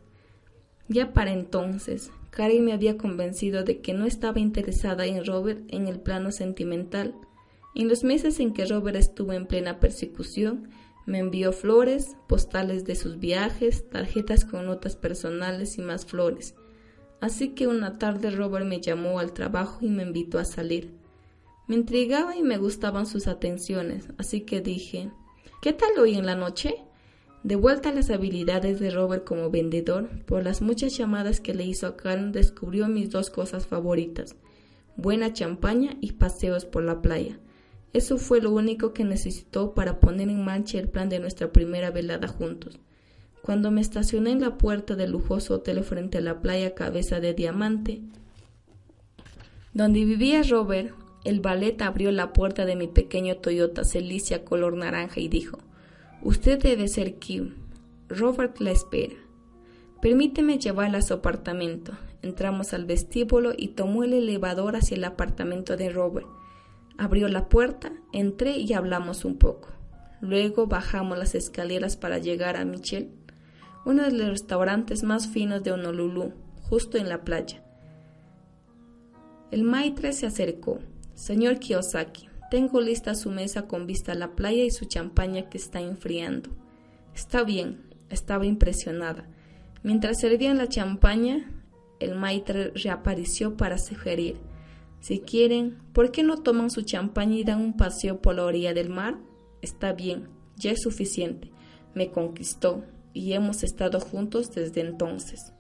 Ya 0.88 1.12
para 1.12 1.32
entonces, 1.32 2.11
Karen 2.30 2.64
me 2.64 2.73
había 2.73 2.99
convencido 2.99 3.62
de 3.62 3.80
que 3.80 3.94
no 3.94 4.04
estaba 4.04 4.40
interesada 4.40 5.06
en 5.06 5.25
Robert 5.25 5.62
en 5.68 5.87
el 5.87 6.00
plano 6.00 6.32
sentimental. 6.32 7.14
En 7.76 7.88
los 7.88 8.02
meses 8.02 8.40
en 8.40 8.52
que 8.52 8.66
Robert 8.66 8.96
estuvo 8.96 9.32
en 9.32 9.46
plena 9.46 9.78
persecución, 9.78 10.70
me 11.06 11.18
envió 11.18 11.52
flores, 11.52 12.16
postales 12.28 12.84
de 12.84 12.96
sus 12.96 13.18
viajes, 13.18 13.88
tarjetas 13.90 14.44
con 14.44 14.66
notas 14.66 14.96
personales 14.96 15.78
y 15.78 15.82
más 15.82 16.06
flores 16.06 16.54
Así 17.25 17.54
que 17.54 17.66
una 17.66 17.99
tarde 17.99 18.30
Robert 18.30 18.66
me 18.66 18.82
llamó 18.82 19.18
al 19.18 19.32
trabajo 19.32 19.78
y 19.80 19.88
me 19.88 20.02
invitó 20.02 20.38
a 20.38 20.44
salir. 20.44 20.92
Me 21.66 21.75
intrigaba 21.75 22.37
y 22.37 22.42
me 22.42 22.58
gustaban 22.58 23.06
sus 23.06 23.28
atenciones, 23.28 24.11
así 24.18 24.42
que 24.42 24.61
dije, 24.61 25.11
¿qué 25.62 25.73
tal 25.73 25.99
hoy 25.99 26.16
en 26.16 26.26
la 26.26 26.34
noche? 26.34 26.84
De 27.42 27.56
vuelta 27.56 27.88
a 27.88 27.94
las 27.94 28.11
habilidades 28.11 28.78
de 28.78 28.90
Robert 28.90 29.25
como 29.25 29.49
vendedor, 29.49 30.11
por 30.26 30.44
las 30.44 30.61
muchas 30.61 30.99
llamadas 30.99 31.40
que 31.40 31.54
le 31.54 31.64
hizo 31.64 31.87
a 31.87 31.96
Karen, 31.96 32.30
descubrió 32.30 32.88
mis 32.88 33.11
dos 33.11 33.30
cosas 33.30 33.66
favoritas, 33.66 34.37
buena 34.96 35.32
champaña 35.32 35.96
y 36.02 36.12
paseos 36.12 36.66
por 36.66 36.82
la 36.82 37.00
playa. 37.00 37.38
Eso 37.94 38.18
fue 38.18 38.40
lo 38.40 38.50
único 38.50 38.92
que 38.92 39.04
necesitó 39.04 39.72
para 39.72 40.00
poner 40.00 40.28
en 40.28 40.44
marcha 40.44 40.78
el 40.78 40.88
plan 40.88 41.08
de 41.08 41.20
nuestra 41.20 41.52
primera 41.52 41.92
velada 41.92 42.26
juntos. 42.26 42.80
Cuando 43.40 43.70
me 43.70 43.80
estacioné 43.80 44.32
en 44.32 44.40
la 44.40 44.58
puerta 44.58 44.96
del 44.96 45.12
lujoso 45.12 45.54
hotel 45.54 45.82
frente 45.84 46.18
a 46.18 46.20
la 46.20 46.40
playa 46.42 46.74
Cabeza 46.74 47.20
de 47.20 47.34
Diamante, 47.34 48.02
donde 49.72 50.04
vivía 50.04 50.42
Robert, 50.42 50.92
el 51.24 51.38
ballet 51.38 51.80
abrió 51.82 52.10
la 52.10 52.32
puerta 52.32 52.64
de 52.64 52.74
mi 52.74 52.88
pequeño 52.88 53.36
Toyota 53.36 53.84
Celicia 53.84 54.44
color 54.44 54.76
naranja 54.76 55.20
y 55.20 55.28
dijo, 55.28 55.58
Usted 56.20 56.60
debe 56.60 56.88
ser 56.88 57.20
Kim. 57.20 57.54
Robert 58.08 58.58
la 58.58 58.72
espera. 58.72 59.14
Permíteme 60.02 60.58
llevarla 60.58 60.98
a 60.98 61.02
su 61.02 61.14
apartamento. 61.14 61.92
Entramos 62.22 62.74
al 62.74 62.86
vestíbulo 62.86 63.52
y 63.56 63.68
tomó 63.68 64.02
el 64.02 64.14
elevador 64.14 64.74
hacia 64.74 64.96
el 64.96 65.04
apartamento 65.04 65.76
de 65.76 65.90
Robert. 65.90 66.26
Abrió 66.98 67.28
la 67.28 67.48
puerta, 67.48 67.92
entré 68.12 68.58
y 68.58 68.72
hablamos 68.72 69.24
un 69.24 69.36
poco. 69.36 69.68
Luego 70.20 70.66
bajamos 70.66 71.18
las 71.18 71.34
escaleras 71.34 71.96
para 71.96 72.18
llegar 72.18 72.56
a 72.56 72.64
Michelle 72.64 73.10
uno 73.84 74.02
de 74.04 74.12
los 74.12 74.28
restaurantes 74.28 75.02
más 75.02 75.28
finos 75.28 75.62
de 75.62 75.72
Honolulu, 75.72 76.32
justo 76.62 76.96
en 76.96 77.08
la 77.08 77.22
playa. 77.22 77.62
El 79.50 79.62
maitre 79.62 80.12
se 80.12 80.26
acercó. 80.26 80.78
Señor 81.14 81.58
Kiyosaki, 81.58 82.28
tengo 82.50 82.80
lista 82.80 83.14
su 83.14 83.30
mesa 83.30 83.68
con 83.68 83.86
vista 83.86 84.12
a 84.12 84.16
la 84.16 84.34
playa 84.34 84.64
y 84.64 84.70
su 84.70 84.86
champaña 84.86 85.48
que 85.48 85.58
está 85.58 85.80
enfriando. 85.80 86.50
Está 87.14 87.44
bien, 87.44 87.82
estaba 88.08 88.46
impresionada. 88.46 89.28
Mientras 89.82 90.18
servían 90.18 90.58
la 90.58 90.68
champaña, 90.68 91.50
el 92.00 92.14
maitre 92.14 92.72
reapareció 92.74 93.56
para 93.56 93.78
sugerir. 93.78 94.38
Si 95.04 95.20
quieren, 95.20 95.76
¿por 95.92 96.12
qué 96.12 96.23
no 96.23 96.38
toman 96.38 96.70
su 96.70 96.80
champaña 96.80 97.37
y 97.37 97.44
dan 97.44 97.61
un 97.61 97.76
paseo 97.76 98.23
por 98.23 98.37
la 98.37 98.46
orilla 98.46 98.73
del 98.73 98.88
mar? 98.88 99.18
Está 99.61 99.92
bien, 99.92 100.30
ya 100.56 100.70
es 100.70 100.80
suficiente. 100.80 101.50
Me 101.92 102.11
conquistó 102.11 102.82
y 103.12 103.34
hemos 103.34 103.64
estado 103.64 104.00
juntos 104.00 104.54
desde 104.54 104.80
entonces. 104.80 105.52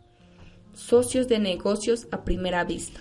Socios 0.72 1.28
de 1.28 1.40
negocios 1.40 2.08
a 2.10 2.24
primera 2.24 2.64
vista. 2.64 3.00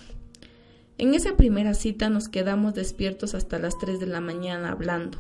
En 0.98 1.14
esa 1.14 1.38
primera 1.38 1.74
cita 1.76 2.10
nos 2.10 2.28
quedamos 2.28 2.74
despiertos 2.74 3.36
hasta 3.36 3.58
las 3.58 3.78
3 3.78 4.02
de 4.02 4.08
la 4.08 4.20
mañana 4.20 4.74
hablando. 4.74 5.20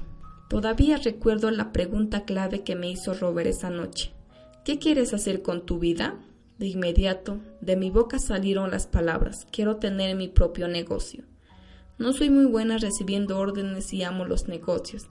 Todavía 0.50 0.98
recuerdo 0.98 1.52
la 1.52 1.72
pregunta 1.72 2.26
clave 2.26 2.66
que 2.66 2.76
me 2.76 2.92
hizo 2.92 3.14
Robert 3.14 3.48
esa 3.48 3.70
noche. 3.70 4.12
¿Qué 4.66 4.78
quieres 4.78 5.14
hacer 5.14 5.42
con 5.42 5.66
tu 5.66 5.80
vida? 5.80 6.20
De 6.64 6.70
inmediato, 6.70 7.42
de 7.60 7.76
mi 7.76 7.90
boca 7.90 8.20
salieron 8.20 8.72
las 8.72 8.88
palabras, 8.88 9.46
quiero 9.52 9.76
tener 9.76 10.16
mi 10.16 10.30
propio 10.30 10.70
negocio. 10.70 11.26
No 11.98 12.14
soy 12.14 12.30
muy 12.30 12.46
buena 12.46 12.78
recibiendo 12.78 13.38
órdenes 13.38 13.92
y 13.92 14.02
amo 14.04 14.24
los 14.24 14.48
negocios, 14.48 15.08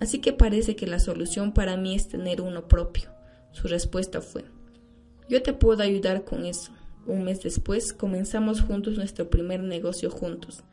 así 0.00 0.18
que 0.18 0.32
parece 0.32 0.74
que 0.74 0.88
la 0.88 0.98
solución 0.98 1.52
para 1.52 1.76
mí 1.76 1.94
es 1.94 2.08
tener 2.08 2.40
uno 2.40 2.66
propio. 2.66 3.08
Su 3.52 3.68
respuesta 3.68 4.20
fue, 4.20 4.46
yo 5.28 5.44
te 5.44 5.52
puedo 5.52 5.80
ayudar 5.84 6.24
con 6.24 6.44
eso. 6.44 6.72
Un 7.06 7.22
mes 7.22 7.40
después 7.40 7.92
comenzamos 7.92 8.60
juntos 8.62 8.96
nuestro 8.96 9.30
primer 9.30 9.62
negocio 9.62 10.10
juntos. 10.10 10.64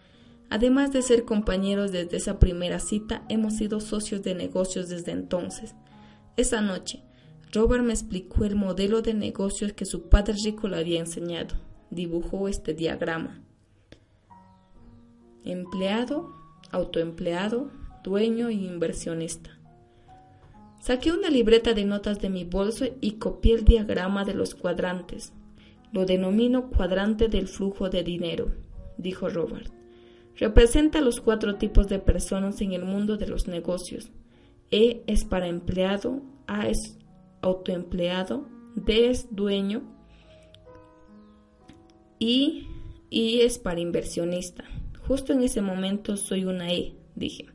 Además 0.49 0.91
de 0.91 1.03
ser 1.03 1.25
compañeros 1.25 1.91
desde 1.91 2.17
esa 2.17 2.39
primera 2.39 2.79
cita, 2.79 3.23
hemos 3.29 3.57
sido 3.57 3.79
socios 3.79 4.23
de 4.23 4.33
negocios 4.33 4.89
desde 4.89 5.11
entonces. 5.11 5.75
Esa 6.37 6.59
noche, 6.59 7.03
Robert 7.53 7.83
me 7.83 7.93
explicó 7.93 8.45
el 8.45 8.55
modelo 8.55 9.03
de 9.03 9.13
negocios 9.13 9.73
que 9.73 9.85
su 9.85 10.09
padre 10.09 10.33
rico 10.43 10.67
le 10.67 10.77
había 10.77 10.99
enseñado. 10.99 11.55
Dibujó 11.91 12.47
este 12.47 12.73
diagrama. 12.73 13.43
Empleado, 15.45 16.33
autoempleado, 16.71 17.69
dueño 18.03 18.49
y 18.49 18.65
inversionista. 18.65 19.51
Saqué 20.81 21.11
una 21.11 21.29
libreta 21.29 21.73
de 21.73 21.85
notas 21.85 22.19
de 22.19 22.29
mi 22.29 22.43
bolso 22.43 22.85
y 22.99 23.13
copié 23.13 23.53
el 23.53 23.65
diagrama 23.65 24.25
de 24.25 24.33
los 24.33 24.55
cuadrantes. 24.55 25.31
Lo 25.91 26.07
denomino 26.07 26.71
cuadrante 26.71 27.27
del 27.27 27.47
flujo 27.47 27.87
de 27.89 28.03
dinero, 28.03 28.47
dijo 28.97 29.29
Robert. 29.29 29.71
Representa 30.37 31.01
los 31.01 31.21
cuatro 31.21 31.55
tipos 31.55 31.87
de 31.87 31.99
personas 31.99 32.59
en 32.61 32.73
el 32.73 32.83
mundo 32.83 33.15
de 33.17 33.27
los 33.27 33.47
negocios. 33.47 34.09
E 34.71 35.03
es 35.05 35.23
para 35.23 35.47
empleado, 35.47 36.23
A 36.47 36.67
es 36.67 36.97
autoempleado, 37.43 38.47
D 38.75 39.09
es 39.09 39.35
dueño 39.35 39.83
y 42.17 42.67
I 43.09 43.41
es 43.41 43.59
para 43.59 43.79
inversionista. 43.79 44.63
Justo 45.07 45.33
en 45.33 45.43
ese 45.43 45.61
momento 45.61 46.17
soy 46.17 46.45
una 46.45 46.71
E, 46.71 46.95
dije. 47.15 47.45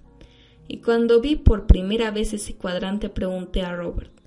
Y 0.69 0.79
cuando 0.83 1.21
vi 1.21 1.35
por 1.35 1.67
primera 1.67 2.11
vez 2.11 2.33
ese 2.33 2.55
cuadrante 2.55 3.09
pregunté 3.09 3.63
a 3.63 3.75
Robert, 3.75 4.19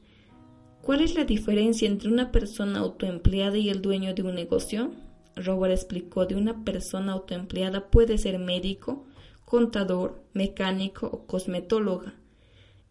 ¿Cuál 0.82 1.02
es 1.02 1.14
la 1.14 1.26
diferencia 1.26 1.88
entre 1.88 2.10
una 2.10 2.32
persona 2.32 2.80
autoempleada 2.80 3.56
y 3.56 3.70
el 3.70 3.84
dueño 3.84 4.16
de 4.16 4.24
un 4.24 4.34
negocio? 4.34 4.92
Robert 5.36 5.74
explicó, 5.74 6.26
de 6.26 6.36
una 6.36 6.66
persona 6.66 7.14
autoempleada 7.14 7.92
puede 7.92 8.18
ser 8.18 8.40
médico, 8.40 9.06
contador, 9.46 10.24
mecánico 10.34 11.06
o 11.06 11.28
cosmetóloga. 11.28 12.16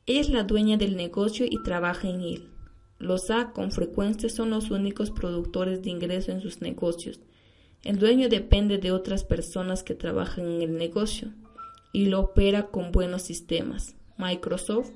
es 0.06 0.30
la 0.30 0.44
dueña 0.44 0.76
del 0.76 0.96
negocio 0.96 1.46
y 1.48 1.62
trabaja 1.64 2.08
en 2.08 2.20
él. 2.20 2.48
Los 3.00 3.30
A 3.30 3.52
con 3.52 3.72
frecuencia 3.72 4.28
son 4.28 4.50
los 4.50 4.70
únicos 4.70 5.10
productores 5.10 5.82
de 5.82 5.88
ingreso 5.88 6.32
en 6.32 6.42
sus 6.42 6.60
negocios. 6.60 7.18
El 7.82 7.98
dueño 7.98 8.28
depende 8.28 8.76
de 8.76 8.92
otras 8.92 9.24
personas 9.24 9.82
que 9.82 9.94
trabajan 9.94 10.44
en 10.44 10.60
el 10.60 10.76
negocio 10.76 11.32
y 11.94 12.06
lo 12.06 12.20
opera 12.20 12.66
con 12.66 12.92
buenos 12.92 13.22
sistemas. 13.22 13.96
Microsoft, 14.18 14.90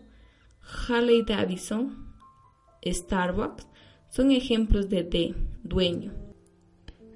Harley 0.60 1.22
Davidson, 1.22 2.12
Starbucks 2.84 3.66
son 4.10 4.32
ejemplos 4.32 4.90
de 4.90 5.02
D, 5.02 5.34
dueño. 5.62 6.12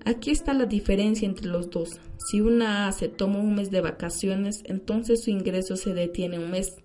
Aquí 0.07 0.31
está 0.31 0.55
la 0.55 0.65
diferencia 0.65 1.29
entre 1.29 1.49
los 1.49 1.69
dos. 1.69 2.01
Si 2.17 2.41
una 2.41 2.89
A 2.89 2.93
se 2.93 3.09
toma 3.09 3.41
un 3.41 3.57
mes 3.57 3.71
de 3.71 3.83
vacaciones, 3.83 4.63
entonces 4.65 5.23
su 5.23 5.31
ingreso 5.31 5.77
se 5.77 5.93
detiene 5.93 6.39
un 6.39 6.51
mes. 6.51 6.79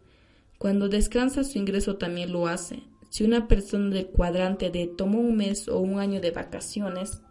Cuando 0.58 0.90
descansa, 0.90 1.46
su 1.46 1.58
ingreso 1.58 1.96
también 1.96 2.34
lo 2.34 2.48
hace. 2.48 2.84
Si 3.14 3.24
una 3.24 3.48
persona 3.48 3.94
del 3.94 4.08
cuadrante 4.08 4.72
D 4.72 4.88
toma 4.88 5.20
un 5.20 5.38
mes 5.38 5.68
o 5.68 5.78
un 5.78 6.00
año 6.00 6.20
de 6.20 6.32
vacaciones, 6.32 7.22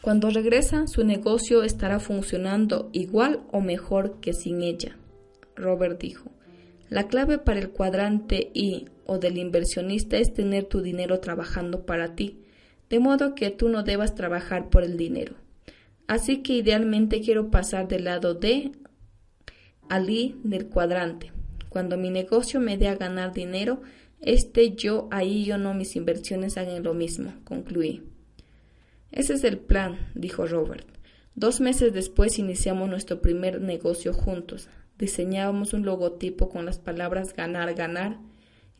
cuando 0.00 0.30
regresa, 0.30 0.88
su 0.88 1.04
negocio 1.04 1.62
estará 1.62 2.00
funcionando 2.00 2.90
igual 2.92 3.42
o 3.52 3.60
mejor 3.60 4.18
que 4.18 4.32
sin 4.32 4.62
ella. 4.62 4.96
Robert 5.54 6.00
dijo. 6.00 6.32
La 6.88 7.06
clave 7.06 7.38
para 7.38 7.60
el 7.60 7.70
cuadrante 7.70 8.50
I 8.52 8.86
o 9.06 9.18
del 9.18 9.38
inversionista 9.38 10.16
es 10.16 10.34
tener 10.34 10.64
tu 10.64 10.80
dinero 10.80 11.20
trabajando 11.20 11.86
para 11.86 12.16
ti, 12.16 12.40
de 12.90 12.98
modo 12.98 13.36
que 13.36 13.50
tú 13.50 13.68
no 13.68 13.84
debas 13.84 14.16
trabajar 14.16 14.70
por 14.70 14.82
el 14.82 14.96
dinero. 14.96 15.36
Así 16.08 16.38
que 16.42 16.54
idealmente 16.54 17.20
quiero 17.20 17.48
pasar 17.48 17.86
del 17.86 18.06
lado 18.06 18.34
D 18.34 18.72
al 19.88 20.10
I 20.10 20.34
del 20.42 20.66
cuadrante. 20.66 21.30
Cuando 21.68 21.96
mi 21.96 22.10
negocio 22.10 22.58
me 22.58 22.76
dé 22.76 22.88
a 22.88 22.96
ganar 22.96 23.32
dinero, 23.32 23.82
este 24.20 24.74
yo, 24.74 25.08
ahí 25.10 25.44
yo 25.44 25.58
no, 25.58 25.74
mis 25.74 25.96
inversiones 25.96 26.58
hagan 26.58 26.82
lo 26.82 26.94
mismo, 26.94 27.32
concluí. 27.44 28.02
Ese 29.10 29.34
es 29.34 29.44
el 29.44 29.58
plan, 29.58 30.10
dijo 30.14 30.46
Robert. 30.46 30.86
Dos 31.34 31.60
meses 31.60 31.92
después 31.92 32.38
iniciamos 32.38 32.88
nuestro 32.88 33.20
primer 33.20 33.60
negocio 33.60 34.12
juntos 34.12 34.68
diseñábamos 34.98 35.72
un 35.72 35.84
logotipo 35.84 36.48
con 36.48 36.66
las 36.66 36.78
palabras 36.78 37.34
ganar, 37.34 37.74
ganar, 37.74 38.18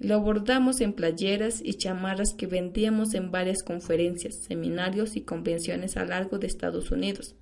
y 0.01 0.09
lo 0.09 0.21
bordamos 0.21 0.81
en 0.81 0.93
playeras 0.93 1.61
y 1.63 1.75
chamarras 1.75 2.35
que 2.35 2.47
vendíamos 2.47 3.15
en 3.15 3.31
varias 3.31 3.63
conferencias, 3.63 4.37
seminarios 4.37 5.17
y 5.17 5.23
convenciones 5.23 5.97
a 5.97 6.05
largo 6.05 6.39
de 6.39 6.47
Estados 6.47 6.91
Unidos. 6.91 7.35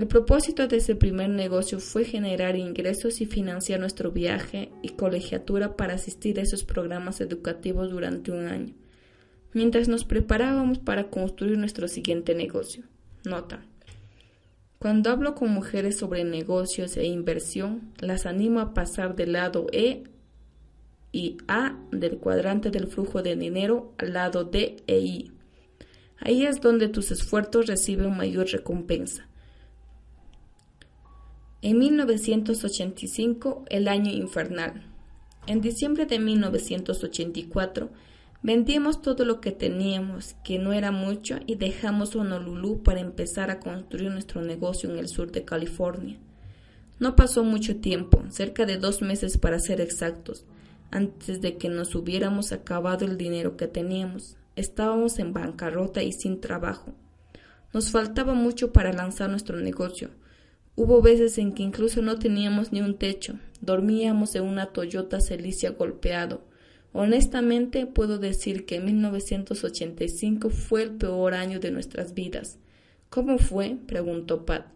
El 0.00 0.06
propósito 0.06 0.66
de 0.66 0.78
ese 0.78 0.94
primer 0.94 1.28
negocio 1.28 1.78
fue 1.78 2.06
generar 2.06 2.56
ingresos 2.56 3.20
y 3.20 3.26
financiar 3.26 3.80
nuestro 3.80 4.10
viaje 4.10 4.72
y 4.80 4.88
colegiatura 4.94 5.76
para 5.76 5.92
asistir 5.92 6.38
a 6.38 6.42
esos 6.42 6.64
programas 6.64 7.20
educativos 7.20 7.90
durante 7.90 8.30
un 8.30 8.46
año, 8.46 8.74
mientras 9.52 9.88
nos 9.88 10.06
preparábamos 10.06 10.78
para 10.78 11.10
construir 11.10 11.58
nuestro 11.58 11.86
siguiente 11.86 12.34
negocio. 12.34 12.84
Nota. 13.26 13.62
Cuando 14.78 15.10
hablo 15.10 15.34
con 15.34 15.50
mujeres 15.50 15.98
sobre 15.98 16.24
negocios 16.24 16.96
e 16.96 17.04
inversión, 17.04 17.92
las 17.98 18.24
animo 18.24 18.60
a 18.60 18.72
pasar 18.72 19.14
del 19.14 19.32
lado 19.32 19.66
E 19.70 20.04
y 21.12 21.36
A 21.46 21.78
del 21.92 22.16
cuadrante 22.16 22.70
del 22.70 22.86
flujo 22.86 23.20
de 23.20 23.36
dinero 23.36 23.92
al 23.98 24.14
lado 24.14 24.44
D 24.44 24.76
e 24.86 24.98
I. 24.98 25.32
Ahí 26.16 26.46
es 26.46 26.62
donde 26.62 26.88
tus 26.88 27.10
esfuerzos 27.10 27.66
reciben 27.66 28.16
mayor 28.16 28.46
recompensa. 28.46 29.29
En 31.62 31.78
1985, 31.78 33.64
el 33.68 33.88
año 33.88 34.10
infernal. 34.10 34.86
En 35.46 35.60
diciembre 35.60 36.06
de 36.06 36.18
1984, 36.18 37.90
Vendimos 38.42 39.02
todo 39.02 39.26
lo 39.26 39.42
que 39.42 39.52
teníamos, 39.52 40.34
que 40.44 40.58
no 40.58 40.72
era 40.72 40.90
mucho, 40.92 41.40
y 41.46 41.56
dejamos 41.56 42.16
Honolulu 42.16 42.82
para 42.82 43.00
empezar 43.00 43.50
a 43.50 43.60
construir 43.60 44.10
nuestro 44.10 44.40
negocio 44.40 44.90
en 44.90 44.96
el 44.96 45.08
sur 45.08 45.30
de 45.30 45.44
California. 45.44 46.16
No 46.98 47.16
pasó 47.16 47.44
mucho 47.44 47.76
tiempo, 47.76 48.22
cerca 48.30 48.64
de 48.64 48.78
dos 48.78 49.02
meses 49.02 49.36
para 49.36 49.58
ser 49.58 49.82
exactos, 49.82 50.46
antes 50.90 51.42
de 51.42 51.58
que 51.58 51.68
nos 51.68 51.94
hubiéramos 51.94 52.52
acabado 52.52 53.04
el 53.04 53.18
dinero 53.18 53.58
que 53.58 53.66
teníamos. 53.66 54.38
Estábamos 54.56 55.18
en 55.18 55.34
bancarrota 55.34 56.02
y 56.02 56.12
sin 56.12 56.40
trabajo. 56.40 56.94
Nos 57.74 57.90
faltaba 57.90 58.32
mucho 58.32 58.72
para 58.72 58.94
lanzar 58.94 59.28
nuestro 59.28 59.58
negocio. 59.58 60.08
Hubo 60.76 61.02
veces 61.02 61.36
en 61.38 61.52
que 61.52 61.62
incluso 61.62 62.02
no 62.02 62.18
teníamos 62.18 62.72
ni 62.72 62.80
un 62.80 62.96
techo. 62.96 63.38
Dormíamos 63.60 64.34
en 64.34 64.44
una 64.44 64.72
Toyota 64.72 65.20
Celicia 65.20 65.70
golpeado 65.70 66.50
Honestamente 66.92 67.86
puedo 67.86 68.18
decir 68.18 68.66
que 68.66 68.80
1985 68.80 70.50
fue 70.50 70.82
el 70.82 70.90
peor 70.96 71.34
año 71.34 71.60
de 71.60 71.70
nuestras 71.70 72.14
vidas. 72.14 72.58
¿Cómo 73.10 73.38
fue? 73.38 73.76
preguntó 73.86 74.44
Pat. 74.44 74.66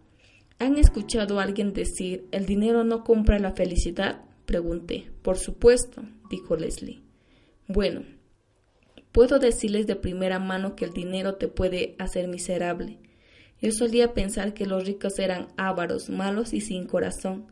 ¿Han 0.60 0.78
escuchado 0.78 1.40
a 1.40 1.42
alguien 1.42 1.72
decir 1.72 2.28
el 2.30 2.46
dinero 2.46 2.84
no 2.84 3.02
compra 3.02 3.40
la 3.40 3.52
felicidad? 3.52 4.22
pregunté. 4.46 5.10
Por 5.22 5.38
supuesto, 5.38 6.02
dijo 6.30 6.56
Leslie. 6.56 7.02
Bueno, 7.66 8.02
Puedo 9.10 9.38
decirles 9.38 9.86
de 9.86 9.94
primera 9.94 10.40
mano 10.40 10.74
que 10.74 10.84
el 10.84 10.92
dinero 10.92 11.36
te 11.36 11.46
puede 11.46 11.94
hacer 12.00 12.26
miserable. 12.26 12.98
Yo 13.64 13.72
solía 13.72 14.12
pensar 14.12 14.52
que 14.52 14.66
los 14.66 14.84
ricos 14.84 15.18
eran 15.18 15.48
ávaros, 15.56 16.10
malos 16.10 16.52
y 16.52 16.60
sin 16.60 16.84
corazón, 16.84 17.46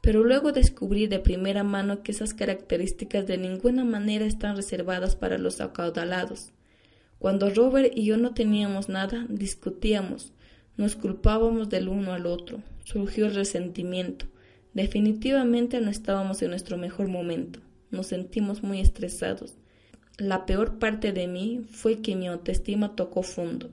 pero 0.00 0.24
luego 0.24 0.52
descubrí 0.52 1.06
de 1.06 1.18
primera 1.18 1.64
mano 1.64 2.02
que 2.02 2.12
esas 2.12 2.32
características 2.32 3.26
de 3.26 3.36
ninguna 3.36 3.84
manera 3.84 4.24
están 4.24 4.56
reservadas 4.56 5.16
para 5.16 5.36
los 5.36 5.60
acaudalados. 5.60 6.54
Cuando 7.18 7.50
Robert 7.50 7.92
y 7.94 8.06
yo 8.06 8.16
no 8.16 8.32
teníamos 8.32 8.88
nada, 8.88 9.26
discutíamos, 9.28 10.32
nos 10.78 10.96
culpábamos 10.96 11.68
del 11.68 11.90
uno 11.90 12.14
al 12.14 12.24
otro, 12.24 12.62
surgió 12.86 13.26
el 13.26 13.34
resentimiento. 13.34 14.24
Definitivamente 14.72 15.78
no 15.82 15.90
estábamos 15.90 16.40
en 16.40 16.48
nuestro 16.48 16.78
mejor 16.78 17.08
momento, 17.08 17.60
nos 17.90 18.06
sentimos 18.06 18.62
muy 18.62 18.80
estresados. 18.80 19.56
La 20.16 20.46
peor 20.46 20.78
parte 20.78 21.12
de 21.12 21.26
mí 21.26 21.60
fue 21.70 22.00
que 22.00 22.16
mi 22.16 22.28
autoestima 22.28 22.96
tocó 22.96 23.22
fondo. 23.22 23.68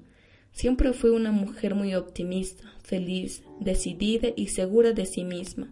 Siempre 0.58 0.92
fui 0.92 1.12
una 1.12 1.32
mujer 1.32 1.76
muy 1.76 1.94
optimista, 1.94 2.64
feliz, 2.82 3.44
decidida 3.60 4.30
y 4.36 4.48
segura 4.48 4.92
de 4.92 5.06
sí 5.06 5.24
misma. 5.24 5.72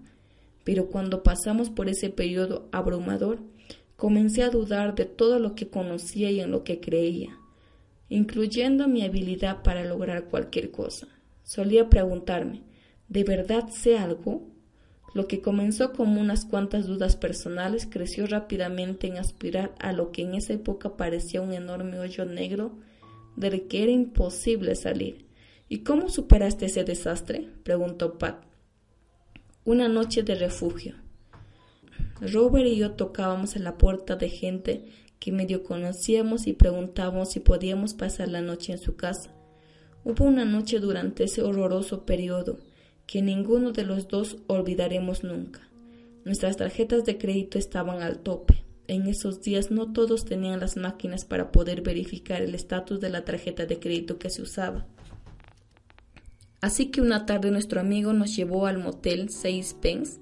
Pero 0.63 0.91
cuando 0.91 1.23
pasamos 1.23 1.71
por 1.71 1.89
ese 1.89 2.11
periodo 2.11 2.69
abrumador, 2.71 3.39
comencé 3.95 4.43
a 4.43 4.51
dudar 4.51 4.93
de 4.93 5.05
todo 5.05 5.39
lo 5.39 5.55
que 5.55 5.69
conocía 5.69 6.29
y 6.29 6.39
en 6.39 6.51
lo 6.51 6.63
que 6.63 6.81
creía, 6.81 7.35
incluyendo 8.09 8.87
mi 8.87 9.01
habilidad 9.01 9.63
para 9.63 9.83
lograr 9.83 10.25
cualquier 10.25 10.69
cosa. 10.69 11.07
Solía 11.41 11.89
preguntarme, 11.89 12.61
¿de 13.09 13.23
verdad 13.23 13.69
sé 13.69 13.97
algo? 13.97 14.43
Lo 15.15 15.27
que 15.27 15.41
comenzó 15.41 15.93
como 15.93 16.21
unas 16.21 16.45
cuantas 16.45 16.85
dudas 16.85 17.15
personales 17.15 17.87
creció 17.89 18.27
rápidamente 18.27 19.07
en 19.07 19.17
aspirar 19.17 19.73
a 19.79 19.93
lo 19.93 20.11
que 20.11 20.21
en 20.21 20.35
esa 20.35 20.53
época 20.53 20.95
parecía 20.95 21.41
un 21.41 21.53
enorme 21.53 21.97
hoyo 21.97 22.25
negro 22.25 22.77
del 23.35 23.67
que 23.67 23.83
era 23.83 23.91
imposible 23.91 24.75
salir. 24.75 25.25
¿Y 25.67 25.79
cómo 25.79 26.09
superaste 26.09 26.67
ese 26.67 26.83
desastre? 26.83 27.49
preguntó 27.63 28.17
Pat. 28.17 28.43
Una 29.63 29.87
noche 29.87 30.23
de 30.23 30.35
refugio. 30.35 30.95
Robert 32.21 32.67
y 32.67 32.77
yo 32.77 32.91
tocábamos 32.91 33.55
en 33.55 33.63
la 33.63 33.77
puerta 33.77 34.15
de 34.15 34.29
gente 34.29 34.85
que 35.19 35.31
medio 35.31 35.63
conocíamos 35.63 36.47
y 36.47 36.53
preguntábamos 36.53 37.31
si 37.31 37.39
podíamos 37.39 37.93
pasar 37.93 38.27
la 38.27 38.41
noche 38.41 38.73
en 38.73 38.77
su 38.77 38.95
casa. 38.95 39.33
Hubo 40.03 40.25
una 40.25 40.45
noche 40.45 40.79
durante 40.79 41.23
ese 41.23 41.41
horroroso 41.41 42.05
periodo 42.05 42.59
que 43.07 43.21
ninguno 43.21 43.71
de 43.71 43.85
los 43.85 44.07
dos 44.07 44.37
olvidaremos 44.47 45.23
nunca. 45.23 45.61
Nuestras 46.25 46.57
tarjetas 46.57 47.05
de 47.05 47.17
crédito 47.17 47.57
estaban 47.57 48.01
al 48.01 48.19
tope. 48.19 48.64
En 48.87 49.07
esos 49.07 49.41
días 49.41 49.71
no 49.71 49.91
todos 49.91 50.25
tenían 50.25 50.59
las 50.59 50.77
máquinas 50.77 51.25
para 51.25 51.51
poder 51.51 51.81
verificar 51.81 52.41
el 52.41 52.53
estatus 52.53 52.99
de 53.01 53.09
la 53.09 53.25
tarjeta 53.25 53.65
de 53.65 53.79
crédito 53.79 54.19
que 54.19 54.29
se 54.29 54.43
usaba. 54.43 54.85
Así 56.61 56.87
que 56.87 57.01
una 57.01 57.25
tarde 57.25 57.51
nuestro 57.51 57.79
amigo 57.79 58.13
nos 58.13 58.35
llevó 58.35 58.67
al 58.67 58.77
motel 58.77 59.29
Seis 59.29 59.75
Pence. 59.79 60.19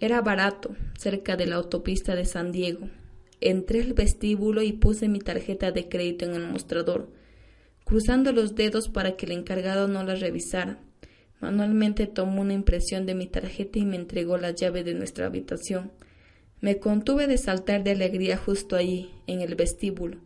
Era 0.00 0.22
barato, 0.22 0.74
cerca 0.98 1.36
de 1.36 1.46
la 1.46 1.56
autopista 1.56 2.14
de 2.14 2.24
San 2.24 2.52
Diego. 2.52 2.88
Entré 3.40 3.82
al 3.82 3.92
vestíbulo 3.92 4.62
y 4.62 4.72
puse 4.72 5.08
mi 5.08 5.20
tarjeta 5.20 5.72
de 5.72 5.88
crédito 5.88 6.24
en 6.24 6.34
el 6.34 6.46
mostrador, 6.46 7.10
cruzando 7.84 8.32
los 8.32 8.54
dedos 8.54 8.88
para 8.88 9.16
que 9.16 9.26
el 9.26 9.32
encargado 9.32 9.88
no 9.88 10.02
la 10.04 10.14
revisara. 10.14 10.78
Manualmente 11.40 12.06
tomó 12.06 12.42
una 12.42 12.52
impresión 12.54 13.06
de 13.06 13.14
mi 13.14 13.26
tarjeta 13.26 13.78
y 13.78 13.84
me 13.84 13.96
entregó 13.96 14.36
la 14.36 14.50
llave 14.50 14.84
de 14.84 14.94
nuestra 14.94 15.26
habitación. 15.26 15.90
Me 16.60 16.78
contuve 16.78 17.26
de 17.26 17.38
saltar 17.38 17.84
de 17.84 17.92
alegría 17.92 18.36
justo 18.36 18.76
allí, 18.76 19.10
en 19.26 19.40
el 19.40 19.54
vestíbulo. 19.54 20.18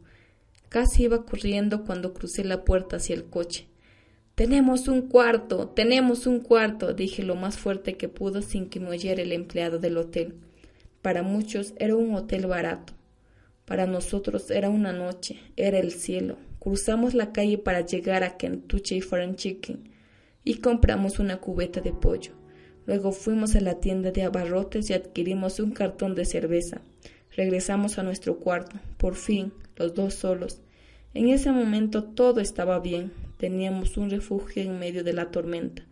Casi 0.68 1.04
iba 1.04 1.24
corriendo 1.24 1.84
cuando 1.84 2.12
crucé 2.12 2.42
la 2.42 2.64
puerta 2.64 2.96
hacia 2.96 3.14
el 3.14 3.24
coche. 3.24 3.68
Tenemos 4.34 4.88
un 4.88 5.02
cuarto, 5.02 5.68
tenemos 5.68 6.26
un 6.26 6.40
cuarto, 6.40 6.92
dije 6.92 7.22
lo 7.22 7.36
más 7.36 7.56
fuerte 7.56 7.96
que 7.96 8.08
pudo 8.08 8.42
sin 8.42 8.68
que 8.68 8.80
me 8.80 8.88
oyera 8.88 9.22
el 9.22 9.30
empleado 9.30 9.78
del 9.78 9.96
hotel. 9.96 10.34
Para 11.02 11.22
muchos 11.22 11.72
era 11.78 11.94
un 11.94 12.12
hotel 12.16 12.46
barato. 12.46 12.94
Para 13.64 13.86
nosotros 13.86 14.50
era 14.50 14.70
una 14.70 14.92
noche, 14.92 15.38
era 15.54 15.78
el 15.78 15.92
cielo. 15.92 16.36
Cruzamos 16.58 17.14
la 17.14 17.32
calle 17.32 17.58
para 17.58 17.82
llegar 17.82 18.24
a 18.24 18.36
Kentucky 18.36 19.00
Fried 19.00 19.36
Chicken 19.36 19.88
y 20.42 20.54
compramos 20.56 21.20
una 21.20 21.36
cubeta 21.36 21.80
de 21.80 21.92
pollo. 21.92 22.32
Luego 22.86 23.12
fuimos 23.12 23.54
a 23.56 23.60
la 23.60 23.80
tienda 23.80 24.10
de 24.10 24.22
abarrotes 24.22 24.90
y 24.90 24.92
adquirimos 24.92 25.58
un 25.60 25.70
cartón 25.70 26.14
de 26.14 26.24
cerveza. 26.24 26.80
Regresamos 27.36 27.98
a 27.98 28.02
nuestro 28.02 28.38
cuarto, 28.38 28.76
por 28.96 29.14
fin, 29.14 29.52
los 29.76 29.94
dos 29.94 30.14
solos. 30.14 30.60
En 31.14 31.28
ese 31.28 31.50
momento 31.50 32.04
todo 32.04 32.40
estaba 32.40 32.78
bien. 32.80 33.12
Teníamos 33.38 33.96
un 33.96 34.10
refugio 34.10 34.62
en 34.62 34.78
medio 34.78 35.02
de 35.02 35.12
la 35.12 35.30
tormenta. 35.30 35.82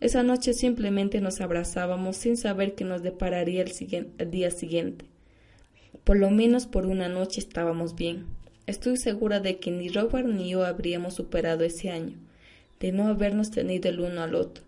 Esa 0.00 0.22
noche 0.22 0.52
simplemente 0.54 1.20
nos 1.20 1.40
abrazábamos 1.40 2.16
sin 2.16 2.36
saber 2.36 2.74
qué 2.74 2.84
nos 2.84 3.02
depararía 3.02 3.62
el, 3.62 3.72
el 4.18 4.30
día 4.30 4.50
siguiente. 4.50 5.06
Por 6.04 6.16
lo 6.16 6.30
menos 6.30 6.66
por 6.66 6.86
una 6.86 7.08
noche 7.08 7.40
estábamos 7.40 7.96
bien. 7.96 8.26
Estoy 8.66 8.96
segura 8.96 9.40
de 9.40 9.58
que 9.58 9.70
ni 9.70 9.88
Robert 9.88 10.28
ni 10.28 10.50
yo 10.50 10.64
habríamos 10.64 11.14
superado 11.14 11.64
ese 11.64 11.90
año 11.90 12.14
de 12.80 12.92
no 12.92 13.08
habernos 13.08 13.50
tenido 13.50 13.88
el 13.88 14.00
uno 14.00 14.22
al 14.22 14.34
otro. 14.34 14.64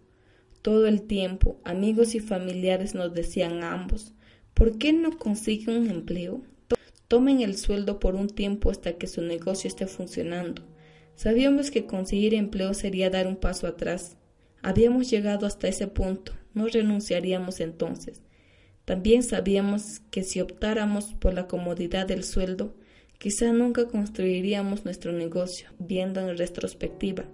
Todo 0.62 0.86
el 0.86 1.02
tiempo, 1.02 1.58
amigos 1.64 2.14
y 2.14 2.20
familiares 2.20 2.94
nos 2.94 3.14
decían 3.14 3.64
ambos, 3.64 4.12
¿por 4.52 4.76
qué 4.76 4.92
no 4.92 5.16
consiguen 5.16 5.84
un 5.84 5.90
empleo? 5.90 6.42
Tomen 7.08 7.40
el 7.40 7.56
sueldo 7.56 7.98
por 7.98 8.14
un 8.14 8.28
tiempo 8.28 8.70
hasta 8.70 8.92
que 8.92 9.06
su 9.06 9.22
negocio 9.22 9.68
esté 9.68 9.86
funcionando. 9.86 10.62
Sabíamos 11.16 11.70
que 11.70 11.86
conseguir 11.86 12.34
empleo 12.34 12.74
sería 12.74 13.08
dar 13.08 13.26
un 13.26 13.36
paso 13.36 13.66
atrás. 13.66 14.18
Habíamos 14.60 15.08
llegado 15.10 15.46
hasta 15.46 15.66
ese 15.66 15.86
punto, 15.86 16.32
no 16.52 16.66
renunciaríamos 16.66 17.60
entonces. 17.60 18.20
También 18.84 19.22
sabíamos 19.22 20.00
que 20.10 20.22
si 20.22 20.42
optáramos 20.42 21.14
por 21.14 21.32
la 21.32 21.46
comodidad 21.46 22.06
del 22.06 22.22
sueldo, 22.22 22.74
quizá 23.18 23.50
nunca 23.52 23.88
construiríamos 23.88 24.84
nuestro 24.84 25.12
negocio, 25.12 25.70
viendo 25.78 26.20
en 26.20 26.36
retrospectiva. 26.36 27.24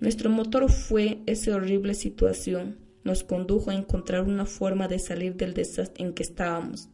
Nuestro 0.00 0.30
motor 0.30 0.70
fue 0.70 1.18
esa 1.26 1.56
horrible 1.56 1.94
situación. 1.94 2.76
Nos 3.02 3.24
condujo 3.24 3.70
a 3.70 3.74
encontrar 3.74 4.22
una 4.22 4.46
forma 4.46 4.86
de 4.86 5.00
salir 5.00 5.34
del 5.34 5.54
desastre 5.54 6.04
en 6.04 6.12
que 6.12 6.22
estábamos. 6.22 6.88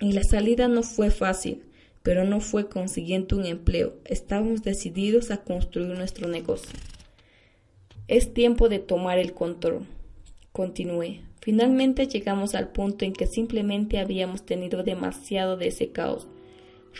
Y 0.00 0.12
la 0.12 0.24
salida 0.24 0.66
no 0.66 0.82
fue 0.82 1.10
fácil, 1.10 1.62
pero 2.02 2.24
no 2.24 2.40
fue 2.40 2.68
consiguiente 2.68 3.36
un 3.36 3.46
empleo. 3.46 3.94
Estábamos 4.04 4.62
decididos 4.62 5.30
a 5.30 5.38
construir 5.38 5.96
nuestro 5.96 6.28
negocio. 6.28 6.76
Es 8.08 8.34
tiempo 8.34 8.68
de 8.68 8.80
tomar 8.80 9.18
el 9.18 9.32
control. 9.32 9.86
Continué. 10.50 11.20
Finalmente 11.40 12.08
llegamos 12.08 12.56
al 12.56 12.72
punto 12.72 13.04
en 13.04 13.12
que 13.12 13.28
simplemente 13.28 13.98
habíamos 13.98 14.44
tenido 14.44 14.82
demasiado 14.82 15.56
de 15.56 15.68
ese 15.68 15.92
caos. 15.92 16.26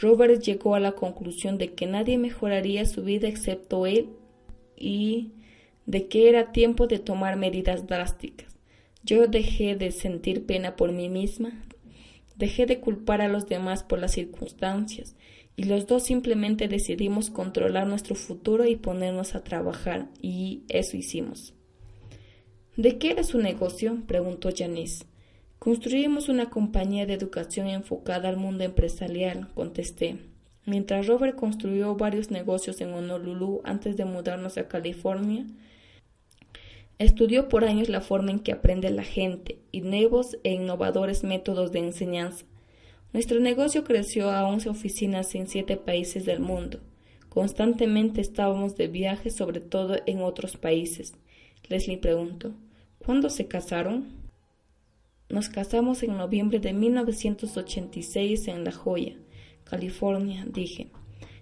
Robert 0.01 0.41
llegó 0.43 0.77
a 0.77 0.81
la 0.81 0.93
conclusión 0.93 1.59
de 1.59 1.73
que 1.73 1.87
nadie 1.87 2.19
mejoraría 2.19 2.87
su 2.87 3.03
vida 3.03 3.27
excepto 3.27 3.85
él 3.85 4.11
y 4.79 5.33
de 5.87 6.07
que 6.07 6.29
era 6.29 6.53
tiempo 6.53 6.87
de 6.87 6.99
tomar 6.99 7.37
medidas 7.37 7.87
drásticas. 7.87 8.59
Yo 9.03 9.27
dejé 9.27 9.75
de 9.75 9.91
sentir 9.91 10.45
pena 10.45 10.77
por 10.77 10.93
mí 10.93 11.09
misma, 11.09 11.65
dejé 12.37 12.67
de 12.67 12.81
culpar 12.81 13.21
a 13.21 13.29
los 13.29 13.47
demás 13.47 13.83
por 13.83 13.99
las 13.99 14.13
circunstancias, 14.13 15.17
y 15.57 15.65
los 15.65 15.87
dos 15.87 16.05
simplemente 16.05 16.69
decidimos 16.69 17.31
controlar 17.31 17.87
nuestro 17.87 18.15
futuro 18.15 18.67
y 18.67 18.77
ponernos 18.77 19.35
a 19.35 19.43
trabajar, 19.43 20.09
y 20.21 20.63
eso 20.69 20.97
hicimos. 20.97 21.55
¿De 22.77 22.99
qué 22.99 23.11
era 23.11 23.25
su 23.25 23.39
negocio? 23.39 24.03
preguntó 24.07 24.51
Janice. 24.57 25.05
Construimos 25.59 26.29
una 26.29 26.51
compañía 26.51 27.07
de 27.07 27.15
educación 27.15 27.67
enfocada 27.67 28.29
al 28.29 28.37
mundo 28.37 28.63
empresarial, 28.63 29.49
contesté 29.55 30.19
mientras 30.69 31.07
Robert 31.07 31.35
construyó 31.35 31.95
varios 31.97 32.31
negocios 32.31 32.81
en 32.81 32.93
Honolulu 32.93 33.63
antes 33.65 33.97
de 33.97 34.05
mudarnos 34.05 34.59
a 34.59 34.69
California. 34.69 35.47
Estudió 36.99 37.49
por 37.49 37.65
años 37.65 37.89
la 37.89 38.01
forma 38.01 38.31
en 38.31 38.41
que 38.41 38.53
aprende 38.53 38.91
la 38.91 39.05
gente 39.05 39.59
y 39.73 39.81
nuevos 39.81 40.39
e 40.45 40.53
innovadores 40.53 41.25
métodos 41.25 41.73
de 41.73 41.79
enseñanza. 41.79 42.45
Nuestro 43.13 43.41
negocio 43.41 43.85
creció 43.85 44.31
a 44.31 44.47
11 44.47 44.69
oficinas 44.69 45.35
en 45.35 45.47
siete 45.47 45.77
países 45.77 46.27
del 46.27 46.41
mundo. 46.41 46.81
Constantemente 47.31 48.21
estábamos 48.21 48.77
de 48.77 48.89
viaje, 48.89 49.31
sobre 49.31 49.61
todo 49.61 49.97
en 50.07 50.23
otros 50.23 50.57
países. 50.57 51.15
Leslie 51.69 51.99
preguntó, 51.99 52.53
¿cuándo 52.99 53.31
se 53.31 53.47
casaron? 53.47 54.07
Nos 55.31 55.49
casamos 55.49 56.03
en 56.03 56.17
noviembre 56.17 56.59
de 56.59 56.73
1986 56.73 58.49
en 58.49 58.65
La 58.65 58.73
Joya. 58.73 59.17
California, 59.69 60.47
dije. 60.51 60.89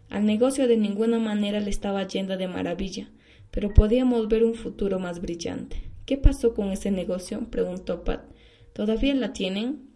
Al 0.09 0.27
negocio 0.27 0.69
de 0.69 0.77
ninguna 0.77 1.19
manera 1.19 1.61
le 1.61 1.71
estaba 1.71 2.07
yendo 2.07 2.37
de 2.37 2.49
maravilla, 2.49 3.11
pero 3.51 3.73
podíamos 3.73 4.29
ver 4.29 4.45
un 4.45 4.55
futuro 4.55 4.99
más 4.99 5.21
brillante. 5.21 5.77
¿Qué 6.05 6.17
pasó 6.17 6.55
con 6.55 6.71
ese 6.71 6.91
negocio? 6.91 7.49
preguntó 7.51 8.05
Pat. 8.05 8.25
¿Todavía 8.73 9.15
la 9.15 9.33
tienen? 9.33 9.91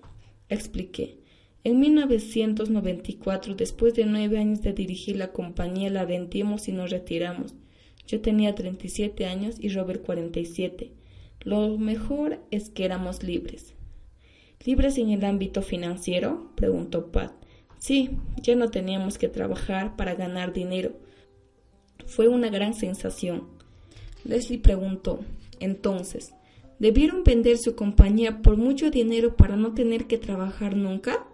Expliqué. 0.48 1.18
En 1.62 1.78
1994, 1.78 3.54
después 3.54 3.94
de 3.94 4.06
nueve 4.06 4.38
años 4.38 4.62
de 4.62 4.72
dirigir 4.72 5.16
la 5.16 5.32
compañía, 5.32 5.90
la 5.90 6.04
vendimos 6.04 6.68
y 6.68 6.72
nos 6.72 6.90
retiramos. 6.90 7.54
Yo 8.06 8.20
tenía 8.20 8.54
37 8.54 9.26
años 9.26 9.56
y 9.60 9.68
Robert 9.68 10.02
47. 10.02 10.92
Lo 11.42 11.78
mejor 11.78 12.40
es 12.50 12.70
que 12.70 12.84
éramos 12.84 13.22
libres. 13.22 13.74
¿Libres 14.64 14.98
en 14.98 15.10
el 15.10 15.24
ámbito 15.24 15.62
financiero? 15.62 16.50
preguntó 16.56 17.12
Pat. 17.12 17.39
Sí, 17.80 18.10
ya 18.42 18.54
no 18.56 18.70
teníamos 18.70 19.16
que 19.16 19.28
trabajar 19.28 19.96
para 19.96 20.14
ganar 20.14 20.52
dinero. 20.52 20.92
Fue 22.04 22.28
una 22.28 22.50
gran 22.50 22.74
sensación. 22.74 23.48
Leslie 24.22 24.58
preguntó, 24.58 25.20
entonces, 25.60 26.34
¿debieron 26.78 27.24
vender 27.24 27.56
su 27.56 27.74
compañía 27.74 28.42
por 28.42 28.58
mucho 28.58 28.90
dinero 28.90 29.34
para 29.34 29.56
no 29.56 29.72
tener 29.72 30.06
que 30.06 30.18
trabajar 30.18 30.76
nunca? 30.76 31.26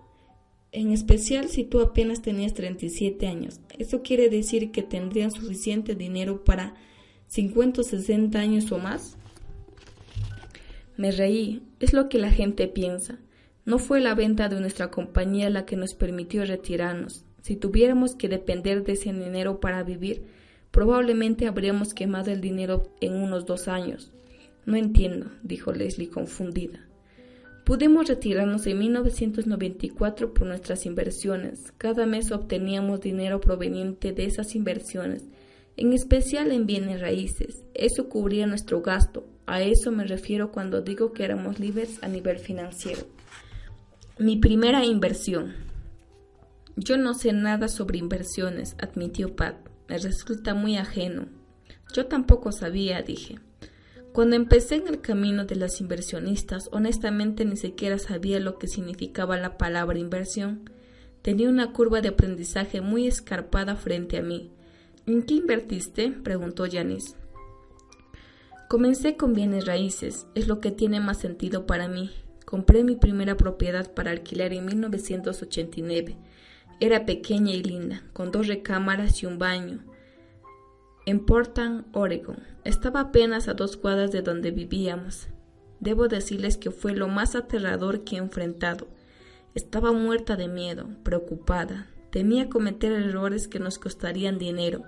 En 0.70 0.92
especial 0.92 1.48
si 1.48 1.64
tú 1.64 1.80
apenas 1.80 2.22
tenías 2.22 2.54
37 2.54 3.26
años. 3.26 3.61
Eso 3.76 4.02
quiere 4.02 4.28
decir 4.28 4.70
que 4.70 4.85
tendrían 4.85 5.32
suficiente 5.32 5.96
dinero 5.96 6.44
para 6.44 6.74
50 7.26 7.80
o 7.80 7.85
60 7.85 8.38
años 8.38 8.70
o 8.70 8.78
más. 8.78 9.16
Me 10.96 11.11
reí. 11.11 11.62
Es 11.80 11.92
lo 11.92 12.09
que 12.09 12.18
la 12.18 12.30
gente 12.30 12.68
piensa. 12.68 13.18
No 13.66 13.81
fue 13.81 14.00
la 14.00 14.14
venta 14.14 14.48
de 14.48 14.61
nuestra 14.61 14.92
compañía 14.92 15.50
la 15.50 15.66
que 15.66 15.74
nos 15.74 15.94
permitió 15.94 16.44
retirarnos. 16.44 17.24
Si 17.42 17.57
tuviéramos 17.57 18.14
que 18.14 18.29
depender 18.29 18.85
de 18.85 18.92
ese 18.92 19.12
dinero 19.12 19.59
para 19.59 19.83
vivir, 19.83 20.22
probablemente 20.70 21.48
habríamos 21.48 21.92
quemado 21.92 22.31
el 22.31 22.40
dinero 22.40 22.92
en 23.00 23.14
unos 23.14 23.44
dos 23.44 23.66
años. 23.66 24.12
No 24.66 24.76
entiendo, 24.76 25.33
dijo 25.42 25.72
Leslie 25.72 26.09
confundida. 26.09 26.87
Pudimos 27.64 28.07
retirarnos 28.07 28.68
en 28.68 28.79
1994 28.79 30.33
por 30.33 30.46
nuestras 30.46 30.87
inversiones. 30.87 31.72
Cada 31.76 32.07
mes 32.07 32.31
obteníamos 32.31 33.00
dinero 33.00 33.40
proveniente 33.40 34.12
de 34.12 34.26
esas 34.26 34.55
inversiones, 34.55 35.24
en 35.76 35.92
especial 35.92 36.52
en 36.52 36.66
bienes 36.66 37.00
raíces. 37.00 37.64
Eso 37.74 38.09
cubría 38.09 38.46
nuestro 38.46 38.81
gasto. 38.81 39.26
A 39.46 39.61
eso 39.62 39.90
me 39.90 40.05
refiero 40.05 40.52
cuando 40.52 40.83
digo 40.83 41.12
que 41.12 41.24
éramos 41.24 41.59
libres 41.59 41.98
a 42.02 42.07
nivel 42.07 42.38
financiero. 42.38 43.15
Mi 44.18 44.38
primera 44.38 44.83
inversión. 44.83 45.52
Yo 46.74 46.96
no 46.96 47.12
sé 47.12 47.35
nada 47.35 47.68
sobre 47.68 47.98
inversiones, 47.98 48.74
admitió 48.79 49.37
Pat. 49.37 49.57
Me 49.90 49.98
resulta 49.98 50.55
muy 50.55 50.79
ajeno. 50.79 51.26
Yo 51.92 52.07
tampoco 52.07 52.50
sabía, 52.50 53.02
dije. 53.02 53.38
Cuando 54.14 54.35
empecé 54.35 54.76
en 54.76 54.88
el 54.88 55.02
camino 55.02 55.44
de 55.44 55.57
las 55.57 55.83
inversionistas, 55.83 56.70
honestamente 56.72 57.44
ni 57.44 57.59
siquiera 57.59 57.98
sabía 57.98 58.40
lo 58.40 58.59
que 58.59 58.68
significaba 58.68 59.37
la 59.37 59.59
palabra 59.59 59.98
inversión. 59.98 60.70
Tenía 61.20 61.50
una 61.50 61.74
curva 61.74 62.00
de 62.00 62.09
aprendizaje 62.09 62.81
muy 62.81 63.07
escarpada 63.07 63.76
frente 63.76 64.16
a 64.16 64.22
mí. 64.22 64.50
¿En 65.05 65.24
qué 65.24 65.35
invertiste? 65.35 66.11
preguntó 66.11 66.64
Janice. 66.72 67.16
Comencé 68.70 69.18
con 69.18 69.35
bienes 69.35 69.66
raíces, 69.66 70.26
es 70.35 70.48
lo 70.48 70.61
que 70.61 70.70
tiene 70.70 71.00
más 71.00 71.18
sentido 71.18 71.66
para 71.66 71.87
mí. 71.87 72.11
Compré 72.46 72.82
mi 72.82 72.96
primera 72.96 73.37
propiedad 73.37 73.92
para 73.92 74.12
alquilar 74.12 74.54
en 74.54 74.64
1989. 74.64 76.16
Era 76.80 77.04
pequeña 77.04 77.52
y 77.52 77.62
linda, 77.62 78.02
con 78.14 78.32
dos 78.32 78.46
recámaras 78.46 79.22
y 79.22 79.26
un 79.26 79.38
baño 79.38 79.85
en 81.06 81.20
Portland, 81.20 81.85
Oregon. 81.92 82.38
Estaba 82.64 82.98
apenas 83.00 83.46
a 83.46 83.54
dos 83.54 83.76
cuadras 83.76 84.11
de 84.11 84.22
donde 84.22 84.50
vivíamos. 84.50 85.28
Debo 85.78 86.09
decirles 86.09 86.56
que 86.56 86.72
fue 86.72 86.96
lo 86.96 87.06
más 87.06 87.37
aterrador 87.37 88.02
que 88.02 88.16
he 88.16 88.18
enfrentado. 88.18 88.88
Estaba 89.54 89.92
muerta 89.92 90.35
de 90.35 90.48
miedo, 90.48 90.88
preocupada. 91.04 91.87
Temía 92.11 92.48
cometer 92.48 92.90
errores 92.90 93.46
que 93.46 93.61
nos 93.61 93.78
costarían 93.78 94.38
dinero. 94.38 94.82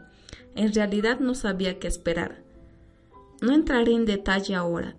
En 0.57 0.75
realidad 0.75 1.21
no 1.21 1.37
sabía 1.37 1.79
qué 1.79 1.87
esperar. 1.87 2.43
No 3.41 3.55
entraré 3.55 3.93
en 3.93 4.05
detalle 4.05 4.57
ahora, 4.57 4.97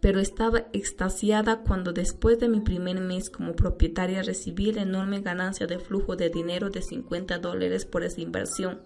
pero 0.00 0.20
estaba 0.20 0.68
extasiada 0.72 1.62
cuando 1.62 1.92
después 1.92 2.38
de 2.38 2.48
mi 2.48 2.60
primer 2.60 3.00
mes 3.00 3.30
como 3.30 3.54
propietaria 3.54 4.22
recibí 4.22 4.72
la 4.72 4.82
enorme 4.82 5.20
ganancia 5.20 5.66
de 5.66 5.78
flujo 5.78 6.16
de 6.16 6.30
dinero 6.30 6.70
de 6.70 6.82
50 6.82 7.38
dólares 7.38 7.84
por 7.84 8.04
esa 8.04 8.20
inversión 8.20 8.80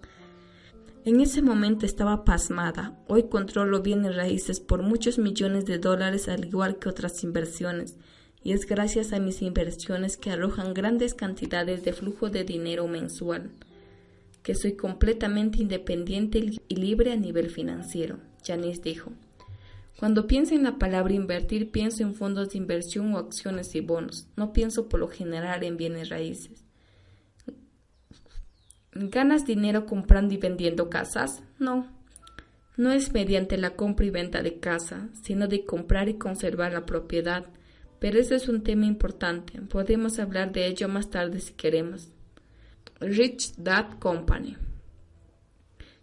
en 1.05 1.19
ese 1.19 1.41
momento 1.41 1.85
estaba 1.85 2.23
pasmada. 2.23 2.97
Hoy 3.09 3.23
controlo 3.23 3.81
bienes 3.81 4.15
raíces 4.15 4.61
por 4.61 4.83
muchos 4.83 5.17
millones 5.17 5.65
de 5.65 5.77
dólares 5.77 6.29
al 6.29 6.45
igual 6.45 6.79
que 6.79 6.87
otras 6.87 7.25
inversiones, 7.25 7.97
y 8.41 8.53
es 8.53 8.65
gracias 8.65 9.11
a 9.11 9.19
mis 9.19 9.41
inversiones 9.41 10.15
que 10.15 10.31
arrojan 10.31 10.73
grandes 10.73 11.13
cantidades 11.13 11.83
de 11.83 11.91
flujo 11.91 12.29
de 12.29 12.45
dinero 12.45 12.87
mensual, 12.87 13.51
que 14.43 14.55
soy 14.55 14.77
completamente 14.77 15.61
independiente 15.61 16.39
y 16.69 16.75
libre 16.75 17.11
a 17.11 17.17
nivel 17.17 17.49
financiero, 17.49 18.19
Janice 18.45 18.81
dijo. 18.81 19.11
Cuando 19.99 20.27
pienso 20.27 20.55
en 20.55 20.63
la 20.63 20.77
palabra 20.77 21.13
invertir, 21.13 21.71
pienso 21.71 22.03
en 22.03 22.15
fondos 22.15 22.49
de 22.49 22.57
inversión 22.57 23.13
o 23.13 23.17
acciones 23.17 23.73
y 23.75 23.81
bonos. 23.81 24.27
No 24.35 24.51
pienso 24.51 24.89
por 24.89 24.99
lo 24.99 25.07
general 25.07 25.63
en 25.63 25.77
bienes 25.77 26.09
raíces. 26.09 26.63
¿Ganas 28.91 29.45
dinero 29.45 29.85
comprando 29.85 30.33
y 30.33 30.37
vendiendo 30.37 30.89
casas? 30.89 31.41
No. 31.57 31.87
No 32.75 32.91
es 32.91 33.13
mediante 33.13 33.57
la 33.57 33.75
compra 33.75 34.05
y 34.05 34.09
venta 34.09 34.41
de 34.41 34.59
casa, 34.59 35.09
sino 35.21 35.47
de 35.47 35.63
comprar 35.65 36.09
y 36.09 36.15
conservar 36.15 36.73
la 36.73 36.85
propiedad. 36.85 37.45
Pero 37.99 38.19
eso 38.19 38.35
es 38.35 38.49
un 38.49 38.63
tema 38.63 38.85
importante. 38.85 39.61
Podemos 39.61 40.19
hablar 40.19 40.51
de 40.51 40.67
ello 40.67 40.89
más 40.89 41.09
tarde 41.09 41.39
si 41.39 41.53
queremos. 41.53 42.09
Rich 42.99 43.55
Dad 43.57 43.99
Company. 43.99 44.57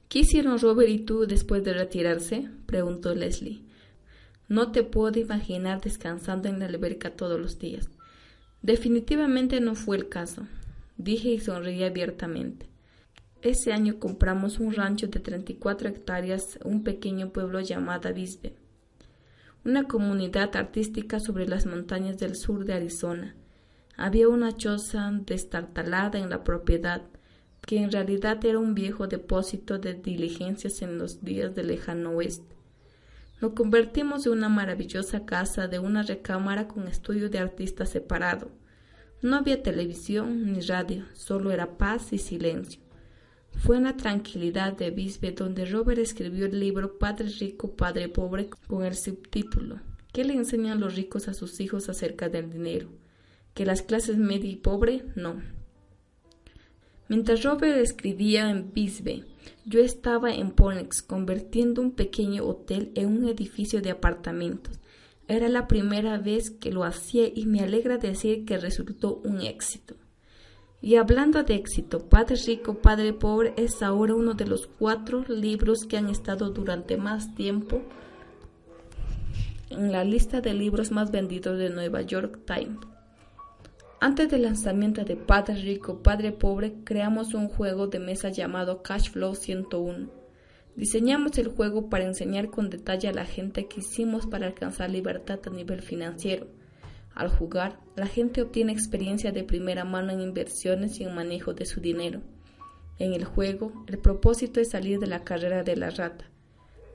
¿Qué 0.09 0.21
hicieron 0.21 0.59
Robert 0.59 0.91
y 0.91 1.01
tú 1.01 1.27
después 1.27 1.63
de 1.63 1.73
retirarse? 1.73 2.49
preguntó 2.67 3.15
Leslie. 3.15 3.63
No 4.51 4.73
te 4.73 4.83
puedo 4.83 5.17
imaginar 5.21 5.81
descansando 5.81 6.49
en 6.49 6.59
la 6.59 6.67
alberca 6.67 7.11
todos 7.11 7.39
los 7.39 7.61
días. 7.61 7.89
Definitivamente 8.63 9.61
no 9.61 9.77
fue 9.77 9.97
el 9.97 10.09
caso, 10.09 10.45
dije 10.97 11.29
y 11.29 11.39
sonreí 11.39 11.85
abiertamente. 11.85 12.69
Ese 13.43 13.73
año 13.73 14.01
compramos 14.01 14.59
un 14.59 14.75
rancho 14.75 15.07
de 15.07 15.21
34 15.21 15.91
hectáreas, 15.91 16.59
un 16.65 16.83
pequeño 16.83 17.31
pueblo 17.31 17.61
llamado 17.61 18.13
Bisbee, 18.13 18.57
una 19.65 19.85
comunidad 19.85 20.57
artística 20.57 21.21
sobre 21.21 21.47
las 21.47 21.65
montañas 21.65 22.19
del 22.19 22.35
sur 22.35 22.65
de 22.65 22.73
Arizona. 22.73 23.37
Había 23.97 24.29
una 24.29 24.57
choza 24.57 25.13
destartalada 25.27 26.19
en 26.19 26.29
la 26.29 26.43
propiedad, 26.43 27.03
que 27.65 27.79
en 27.79 27.93
realidad 27.93 28.45
era 28.45 28.59
un 28.59 28.75
viejo 28.75 29.07
depósito 29.07 29.79
de 29.79 29.95
diligencias 29.95 30.83
en 30.83 30.99
los 30.99 31.23
días 31.23 31.55
del 31.55 31.69
lejano 31.69 32.11
oeste. 32.17 32.60
Lo 33.41 33.55
convertimos 33.55 34.27
en 34.27 34.33
una 34.33 34.49
maravillosa 34.49 35.25
casa 35.25 35.67
de 35.67 35.79
una 35.79 36.03
recámara 36.03 36.69
con 36.69 36.87
estudio 36.89 37.31
de 37.31 37.39
artista 37.39 37.87
separado. 37.87 38.51
No 39.23 39.37
había 39.37 39.63
televisión 39.63 40.53
ni 40.53 40.61
radio, 40.61 41.05
solo 41.15 41.51
era 41.51 41.79
paz 41.79 42.13
y 42.13 42.19
silencio. 42.19 42.81
Fue 43.53 43.77
en 43.79 43.85
la 43.85 43.97
tranquilidad 43.97 44.75
de 44.75 44.91
Bisbee 44.91 45.33
donde 45.33 45.65
Robert 45.65 45.99
escribió 45.99 46.47
el 46.47 46.61
libro 46.61 46.99
Padre 46.99 47.29
Rico, 47.41 47.75
Padre 47.75 48.09
Pobre 48.09 48.49
con 48.69 48.85
el 48.85 48.95
subtítulo 48.95 49.81
¿Qué 50.13 50.25
le 50.25 50.35
enseñan 50.35 50.81
los 50.81 50.97
ricos 50.97 51.29
a 51.29 51.35
sus 51.35 51.61
hijos 51.61 51.89
acerca 51.89 52.29
del 52.29 52.51
dinero? 52.51 52.89
Que 53.55 53.65
las 53.65 53.83
clases 53.83 54.17
media 54.17 54.51
y 54.51 54.57
pobre 54.57 55.05
no. 55.15 55.41
Mientras 57.09 57.45
Robert 57.45 57.79
escribía 57.79 58.51
en 58.51 58.73
Bisbee, 58.73 59.25
yo 59.71 59.81
estaba 59.81 60.35
en 60.35 60.51
Ponex 60.51 61.01
convirtiendo 61.01 61.81
un 61.81 61.93
pequeño 61.93 62.45
hotel 62.45 62.91
en 62.97 63.07
un 63.07 63.29
edificio 63.29 63.81
de 63.81 63.93
apartamentos. 63.93 64.81
Era 65.29 65.49
la 65.49 65.69
primera 65.69 66.19
vez 66.19 66.51
que 66.51 66.73
lo 66.73 66.83
hacía 66.83 67.29
y 67.33 67.47
me 67.47 67.61
alegra 67.61 67.97
decir 67.97 68.45
que 68.45 68.59
resultó 68.59 69.23
un 69.25 69.43
éxito. 69.43 69.95
Y 70.83 70.97
hablando 70.97 71.45
de 71.45 71.55
éxito, 71.55 72.09
Padre 72.09 72.35
Rico, 72.45 72.79
Padre 72.79 73.13
Pobre 73.13 73.55
es 73.57 73.81
ahora 73.81 74.15
uno 74.15 74.35
de 74.35 74.47
los 74.47 74.67
cuatro 74.67 75.25
libros 75.29 75.85
que 75.85 75.99
han 75.99 76.09
estado 76.09 76.51
durante 76.51 76.97
más 76.97 77.37
tiempo 77.37 77.81
en 79.69 79.93
la 79.93 80.03
lista 80.03 80.41
de 80.41 80.53
libros 80.53 80.91
más 80.91 81.13
vendidos 81.13 81.57
de 81.59 81.71
Nueva 81.71 82.03
York 82.03 82.41
Times. 82.45 82.81
Antes 84.01 84.31
del 84.31 84.43
lanzamiento 84.43 85.05
de 85.05 85.17
Padre 85.17 85.55
Rico, 85.57 86.03
Padre 86.03 86.33
Pobre, 86.33 86.75
creamos 86.85 87.35
un 87.35 87.49
juego 87.49 87.87
de 87.87 87.99
mesa 87.99 88.31
llamado 88.31 88.83
Cash 88.83 89.11
Flow 89.11 89.35
101. 89.35 90.11
Diseñamos 90.75 91.37
el 91.39 91.49
juego 91.49 91.91
para 91.91 92.05
enseñar 92.05 92.51
con 92.51 92.71
detalle 92.71 93.09
a 93.09 93.13
la 93.13 93.27
gente 93.27 93.69
que 93.69 93.81
hicimos 93.81 94.27
para 94.27 94.47
alcanzar 94.47 94.91
libertad 94.91 95.39
a 95.47 95.51
nivel 95.51 95.83
financiero 95.83 96.47
al 97.15 97.29
jugar, 97.29 97.79
la 97.97 98.07
gente 98.07 98.41
obtiene 98.41 98.73
experiencia 98.73 99.33
de 99.33 99.45
primera 99.45 99.85
mano 99.85 100.13
en 100.13 100.21
inversiones 100.21 101.01
y 101.01 101.05
en 101.05 101.15
manejo 101.15 101.53
de 101.53 101.67
su 101.67 101.81
dinero. 101.81 102.23
En 102.99 103.15
el 103.15 103.25
juego, 103.25 103.73
el 103.89 103.99
propósito 103.99 104.61
es 104.61 104.71
salir 104.71 104.99
de 104.99 105.07
la 105.07 105.25
carrera 105.25 105.63
de 105.63 105.77
la 105.77 105.91
rata, 105.91 106.31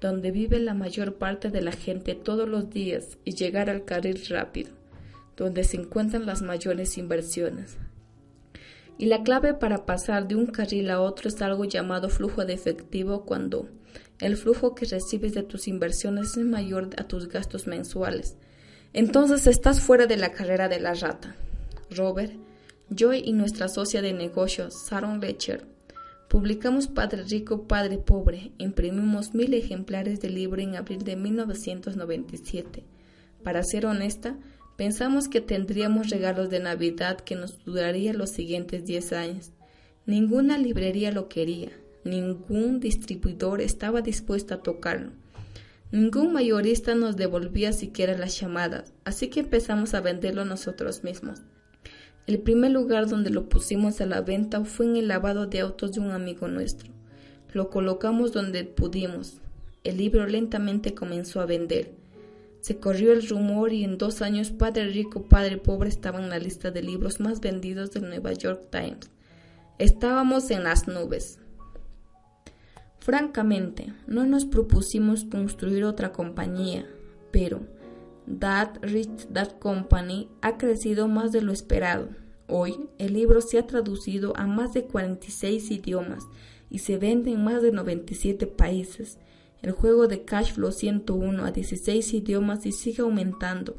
donde 0.01 0.31
vive 0.31 0.59
la 0.59 0.73
mayor 0.73 1.15
parte 1.15 1.49
de 1.49 1.61
la 1.61 1.73
gente 1.73 2.15
todos 2.15 2.47
los 2.47 2.69
días, 2.69 3.17
y 3.23 3.35
llegar 3.35 3.69
al 3.69 3.85
carril 3.85 4.21
rápido, 4.29 4.71
donde 5.37 5.63
se 5.63 5.77
encuentran 5.77 6.25
las 6.25 6.41
mayores 6.41 6.97
inversiones. 6.97 7.77
Y 8.97 9.07
la 9.07 9.23
clave 9.23 9.53
para 9.53 9.85
pasar 9.85 10.27
de 10.27 10.35
un 10.35 10.45
carril 10.45 10.89
a 10.89 11.01
otro 11.01 11.27
es 11.27 11.41
algo 11.41 11.65
llamado 11.65 12.09
flujo 12.09 12.45
de 12.45 12.53
efectivo 12.53 13.25
cuando 13.25 13.69
el 14.19 14.37
flujo 14.37 14.75
que 14.75 14.85
recibes 14.85 15.33
de 15.33 15.43
tus 15.43 15.67
inversiones 15.67 16.37
es 16.37 16.45
mayor 16.45 16.89
a 16.97 17.03
tus 17.03 17.27
gastos 17.27 17.67
mensuales. 17.67 18.37
Entonces 18.93 19.45
estás 19.47 19.81
fuera 19.81 20.07
de 20.07 20.15
la 20.15 20.31
carrera 20.31 20.69
de 20.69 20.79
la 20.79 20.93
rata. 20.93 21.35
Robert, 21.89 22.31
yo 22.89 23.13
y 23.13 23.33
nuestra 23.33 23.67
socia 23.67 24.01
de 24.01 24.13
negocios, 24.13 24.87
Sharon 24.89 25.19
Lecher, 25.19 25.67
publicamos 26.29 26.87
Padre 26.87 27.23
Rico, 27.23 27.67
Padre 27.67 27.97
Pobre. 27.97 28.53
Imprimimos 28.57 29.33
mil 29.33 29.53
ejemplares 29.53 30.21
del 30.21 30.35
libro 30.35 30.61
en 30.61 30.77
abril 30.77 31.03
de 31.03 31.17
1997. 31.17 32.85
Para 33.43 33.63
ser 33.63 33.85
honesta, 33.85 34.37
Pensamos 34.77 35.29
que 35.29 35.39
tendríamos 35.39 36.09
regalos 36.09 36.49
de 36.49 36.59
Navidad 36.59 37.19
que 37.19 37.35
nos 37.35 37.63
duraría 37.63 38.13
los 38.13 38.29
siguientes 38.29 38.85
10 38.85 39.13
años. 39.13 39.51
Ninguna 40.05 40.57
librería 40.57 41.11
lo 41.11 41.29
quería, 41.29 41.71
ningún 42.03 42.81
distribuidor 42.81 43.61
estaba 43.61 44.01
dispuesto 44.01 44.53
a 44.53 44.61
tocarlo. 44.61 45.11
Ningún 45.91 46.33
mayorista 46.33 46.93
nos 46.93 47.15
devolvía 47.15 47.71
siquiera 47.71 48.17
las 48.17 48.37
llamadas, 48.37 48.93
así 49.05 49.29
que 49.29 49.39
empezamos 49.39 49.93
a 49.93 50.01
venderlo 50.01 50.43
nosotros 50.43 51.05
mismos. 51.05 51.41
El 52.27 52.39
primer 52.39 52.71
lugar 52.71 53.07
donde 53.07 53.29
lo 53.29 53.47
pusimos 53.47 54.01
a 54.01 54.05
la 54.05 54.19
venta 54.19 54.65
fue 54.65 54.87
en 54.87 54.97
el 54.97 55.07
lavado 55.07 55.47
de 55.47 55.61
autos 55.61 55.93
de 55.93 56.01
un 56.01 56.11
amigo 56.11 56.47
nuestro. 56.49 56.91
Lo 57.53 57.69
colocamos 57.69 58.33
donde 58.33 58.65
pudimos. 58.65 59.37
El 59.85 59.97
libro 59.97 60.25
lentamente 60.25 60.93
comenzó 60.93 61.39
a 61.39 61.45
vender. 61.45 61.91
Se 62.65 62.79
corrió 62.79 63.13
el 63.13 63.29
rumor 63.29 63.73
y 63.73 63.83
en 63.83 63.99
dos 63.99 64.23
años 64.23 64.49
Padre 64.49 64.87
Rico, 64.87 65.21
Padre 65.21 65.57
Pobre 65.57 65.87
estaba 65.87 66.19
en 66.19 66.31
la 66.31 66.39
lista 66.39 66.71
de 66.71 66.81
libros 66.81 67.19
más 67.19 67.39
vendidos 67.39 67.91
del 67.91 68.09
New 68.09 68.23
York 68.39 68.71
Times. 68.71 69.11
Estábamos 69.77 70.49
en 70.49 70.63
las 70.63 70.87
nubes. 70.87 71.37
Francamente, 72.97 73.93
no 74.07 74.25
nos 74.25 74.45
propusimos 74.45 75.25
construir 75.25 75.83
otra 75.83 76.11
compañía, 76.11 76.87
pero 77.29 77.61
That 78.39 78.79
Rich 78.81 79.27
That 79.31 79.59
Company 79.59 80.27
ha 80.41 80.57
crecido 80.57 81.07
más 81.07 81.31
de 81.31 81.43
lo 81.43 81.53
esperado. 81.53 82.09
Hoy 82.47 82.89
el 82.97 83.13
libro 83.13 83.41
se 83.41 83.59
ha 83.59 83.67
traducido 83.67 84.35
a 84.35 84.47
más 84.47 84.73
de 84.73 84.85
46 84.85 85.69
idiomas 85.69 86.23
y 86.71 86.79
se 86.79 86.97
vende 86.97 87.31
en 87.31 87.43
más 87.43 87.61
de 87.61 87.71
97 87.71 88.47
países 88.47 89.19
el 89.65 89.71
juego 89.71 90.07
de 90.07 90.25
Cashflow 90.25 90.71
101 90.71 91.43
a 91.43 91.49
16 91.49 92.13
idiomas 92.13 92.67
y 92.67 92.71
sigue 92.71 93.01
aumentando. 93.01 93.75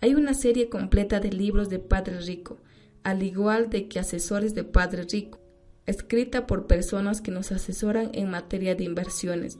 Hay 0.00 0.14
una 0.14 0.32
serie 0.32 0.70
completa 0.70 1.20
de 1.20 1.30
libros 1.30 1.68
de 1.68 1.78
Padre 1.78 2.18
Rico, 2.20 2.56
al 3.02 3.22
igual 3.22 3.68
de 3.68 3.88
que 3.88 3.98
asesores 3.98 4.54
de 4.54 4.64
Padre 4.64 5.02
Rico, 5.02 5.38
escrita 5.84 6.46
por 6.46 6.66
personas 6.66 7.20
que 7.20 7.30
nos 7.30 7.52
asesoran 7.52 8.10
en 8.14 8.30
materia 8.30 8.74
de 8.74 8.84
inversiones. 8.84 9.58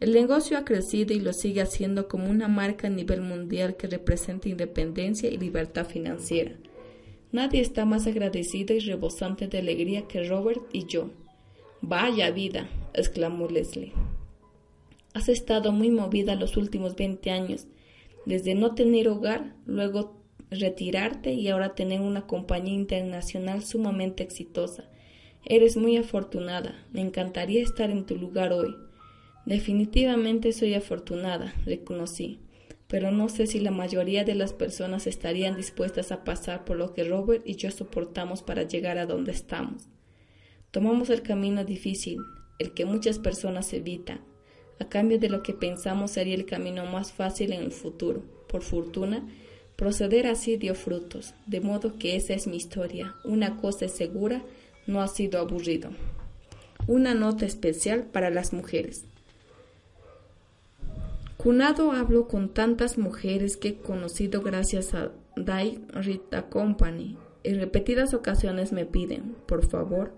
El 0.00 0.14
negocio 0.14 0.56
ha 0.56 0.64
crecido 0.64 1.12
y 1.12 1.20
lo 1.20 1.34
sigue 1.34 1.60
haciendo 1.60 2.08
como 2.08 2.30
una 2.30 2.48
marca 2.48 2.86
a 2.86 2.90
nivel 2.90 3.20
mundial 3.20 3.76
que 3.76 3.88
representa 3.88 4.48
independencia 4.48 5.28
y 5.28 5.36
libertad 5.36 5.84
financiera. 5.84 6.56
Nadie 7.32 7.60
está 7.60 7.84
más 7.84 8.06
agradecido 8.06 8.74
y 8.74 8.80
rebosante 8.80 9.46
de 9.46 9.58
alegría 9.58 10.08
que 10.08 10.26
Robert 10.26 10.62
y 10.72 10.86
yo. 10.86 11.10
Vaya 11.82 12.30
vida, 12.30 12.66
exclamó 12.94 13.46
Leslie. 13.46 13.92
Has 15.14 15.28
estado 15.28 15.72
muy 15.72 15.90
movida 15.90 16.34
los 16.34 16.56
últimos 16.56 16.96
20 16.96 17.30
años, 17.30 17.66
desde 18.24 18.54
no 18.54 18.74
tener 18.74 19.08
hogar, 19.08 19.54
luego 19.66 20.22
retirarte 20.50 21.32
y 21.34 21.48
ahora 21.48 21.74
tener 21.74 22.00
una 22.00 22.26
compañía 22.26 22.74
internacional 22.74 23.62
sumamente 23.62 24.22
exitosa. 24.22 24.84
Eres 25.44 25.76
muy 25.76 25.96
afortunada. 25.96 26.74
Me 26.92 27.00
encantaría 27.00 27.62
estar 27.62 27.90
en 27.90 28.06
tu 28.06 28.16
lugar 28.16 28.52
hoy. 28.52 28.76
Definitivamente 29.44 30.52
soy 30.52 30.74
afortunada, 30.74 31.52
reconocí, 31.64 32.38
pero 32.86 33.10
no 33.10 33.28
sé 33.28 33.46
si 33.46 33.58
la 33.58 33.72
mayoría 33.72 34.24
de 34.24 34.36
las 34.36 34.52
personas 34.52 35.06
estarían 35.06 35.56
dispuestas 35.56 36.12
a 36.12 36.22
pasar 36.22 36.64
por 36.64 36.76
lo 36.76 36.94
que 36.94 37.04
Robert 37.04 37.42
y 37.44 37.56
yo 37.56 37.70
soportamos 37.70 38.42
para 38.42 38.62
llegar 38.62 38.98
a 38.98 39.06
donde 39.06 39.32
estamos. 39.32 39.88
Tomamos 40.70 41.10
el 41.10 41.22
camino 41.22 41.64
difícil, 41.64 42.18
el 42.60 42.72
que 42.72 42.84
muchas 42.84 43.18
personas 43.18 43.72
evitan, 43.72 44.20
a 44.82 44.88
cambio 44.88 45.18
de 45.18 45.28
lo 45.28 45.42
que 45.42 45.54
pensamos 45.54 46.10
sería 46.10 46.34
el 46.34 46.44
camino 46.44 46.84
más 46.86 47.12
fácil 47.12 47.52
en 47.52 47.62
el 47.62 47.72
futuro. 47.72 48.22
Por 48.48 48.62
fortuna, 48.62 49.26
proceder 49.76 50.26
así 50.26 50.56
dio 50.56 50.74
frutos, 50.74 51.34
de 51.46 51.60
modo 51.60 51.98
que 51.98 52.16
esa 52.16 52.34
es 52.34 52.46
mi 52.46 52.56
historia. 52.56 53.14
Una 53.24 53.56
cosa 53.56 53.86
es 53.86 53.92
segura, 53.92 54.42
no 54.86 55.00
ha 55.00 55.08
sido 55.08 55.38
aburrido. 55.38 55.90
Una 56.86 57.14
nota 57.14 57.46
especial 57.46 58.04
para 58.04 58.30
las 58.30 58.52
mujeres. 58.52 59.04
Cunado 61.36 61.92
hablo 61.92 62.28
con 62.28 62.48
tantas 62.48 62.98
mujeres 62.98 63.56
que 63.56 63.68
he 63.68 63.76
conocido 63.76 64.42
gracias 64.42 64.94
a 64.94 65.12
Dai 65.36 65.80
Rita 65.88 66.48
Company. 66.48 67.16
En 67.44 67.58
repetidas 67.58 68.14
ocasiones 68.14 68.72
me 68.72 68.84
piden, 68.84 69.34
por 69.46 69.66
favor, 69.66 70.12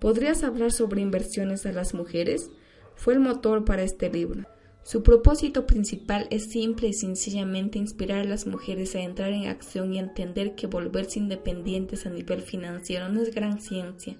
¿podrías 0.00 0.42
hablar 0.42 0.72
sobre 0.72 1.00
inversiones 1.00 1.64
a 1.64 1.72
las 1.72 1.94
mujeres? 1.94 2.50
Fue 2.96 3.14
el 3.14 3.20
motor 3.20 3.64
para 3.64 3.82
este 3.82 4.10
libro. 4.10 4.46
Su 4.82 5.02
propósito 5.02 5.66
principal 5.66 6.28
es 6.30 6.50
simple 6.50 6.88
y 6.88 6.92
sencillamente 6.92 7.78
inspirar 7.78 8.20
a 8.20 8.24
las 8.24 8.46
mujeres 8.46 8.94
a 8.94 9.00
entrar 9.00 9.32
en 9.32 9.46
acción 9.46 9.92
y 9.92 9.98
entender 9.98 10.54
que 10.54 10.66
volverse 10.66 11.18
independientes 11.18 12.06
a 12.06 12.10
nivel 12.10 12.42
financiero 12.42 13.08
no 13.08 13.20
es 13.20 13.34
gran 13.34 13.60
ciencia. 13.60 14.16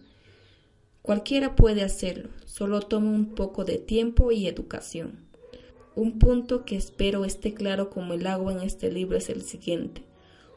Cualquiera 1.03 1.55
puede 1.55 1.83
hacerlo, 1.83 2.31
solo 2.47 2.81
toma 2.81 3.11
un 3.11 3.37
poco 3.37 3.65
de 3.65 3.79
tiempo 3.79 4.33
y 4.33 4.49
educación. 4.49 5.27
Un 5.95 6.19
punto 6.19 6.65
que 6.65 6.75
espero 6.75 7.25
esté 7.25 7.55
claro 7.55 7.89
como 7.89 8.15
el 8.15 8.27
agua 8.27 8.53
en 8.53 8.62
este 8.62 8.91
libro 8.91 9.17
es 9.17 9.31
el 9.31 9.43
siguiente. 9.43 10.03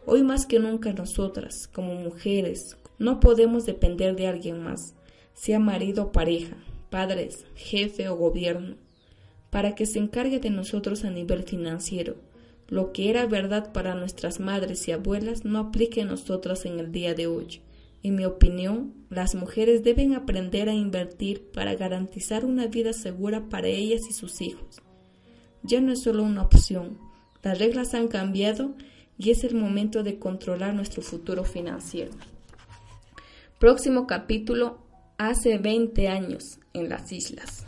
Hoy 0.08 0.24
más 0.24 0.48
que 0.48 0.58
nunca 0.58 0.92
nosotras, 0.92 1.68
como 1.68 1.94
mujeres, 1.94 2.78
no 2.98 3.20
podemos 3.20 3.68
depender 3.68 4.16
de 4.16 4.26
alguien 4.26 4.64
más, 4.64 4.96
sea 5.36 5.60
marido 5.60 6.06
o 6.06 6.12
pareja, 6.12 6.58
padres, 6.90 7.46
jefe 7.56 8.10
o 8.10 8.16
gobierno, 8.16 8.76
para 9.50 9.76
que 9.76 9.86
se 9.86 10.00
encargue 10.00 10.40
de 10.40 10.50
nosotros 10.50 11.04
a 11.04 11.10
nivel 11.10 11.44
financiero. 11.44 12.16
Lo 12.68 12.92
que 12.92 13.10
era 13.10 13.26
verdad 13.26 13.72
para 13.74 13.96
nuestras 13.96 14.40
madres 14.40 14.88
y 14.88 14.92
abuelas 14.92 15.44
no 15.44 15.60
aplique 15.60 16.02
a 16.02 16.06
nosotras 16.06 16.66
en 16.66 16.80
el 16.80 16.92
día 16.92 17.16
de 17.16 17.28
hoy. 17.28 17.62
En 18.04 18.16
mi 18.16 18.26
opinión, 18.26 18.94
las 19.10 19.36
mujeres 19.36 19.84
deben 19.84 20.14
aprender 20.14 20.70
a 20.70 20.74
invertir 20.74 21.52
para 21.52 21.76
garantizar 21.76 22.46
una 22.46 22.68
vida 22.68 22.94
segura 22.94 23.50
para 23.50 23.68
ellas 23.68 24.02
y 24.10 24.14
sus 24.14 24.42
hijos. 24.42 24.82
Ya 25.64 25.82
no 25.82 25.92
es 25.92 26.04
solo 26.04 26.24
una 26.24 26.44
opción, 26.44 26.98
las 27.44 27.58
reglas 27.58 27.94
han 27.94 28.08
cambiado 28.08 28.76
y 29.18 29.32
es 29.32 29.44
el 29.44 29.56
momento 29.56 30.04
de 30.04 30.20
controlar 30.20 30.74
nuestro 30.74 31.02
futuro 31.02 31.44
financiero. 31.44 32.12
Próximo 33.60 34.08
capítulo, 34.08 34.80
hace 35.20 35.58
20 35.58 36.08
años 36.08 36.60
en 36.74 36.90
las 36.90 37.12
islas. 37.12 37.68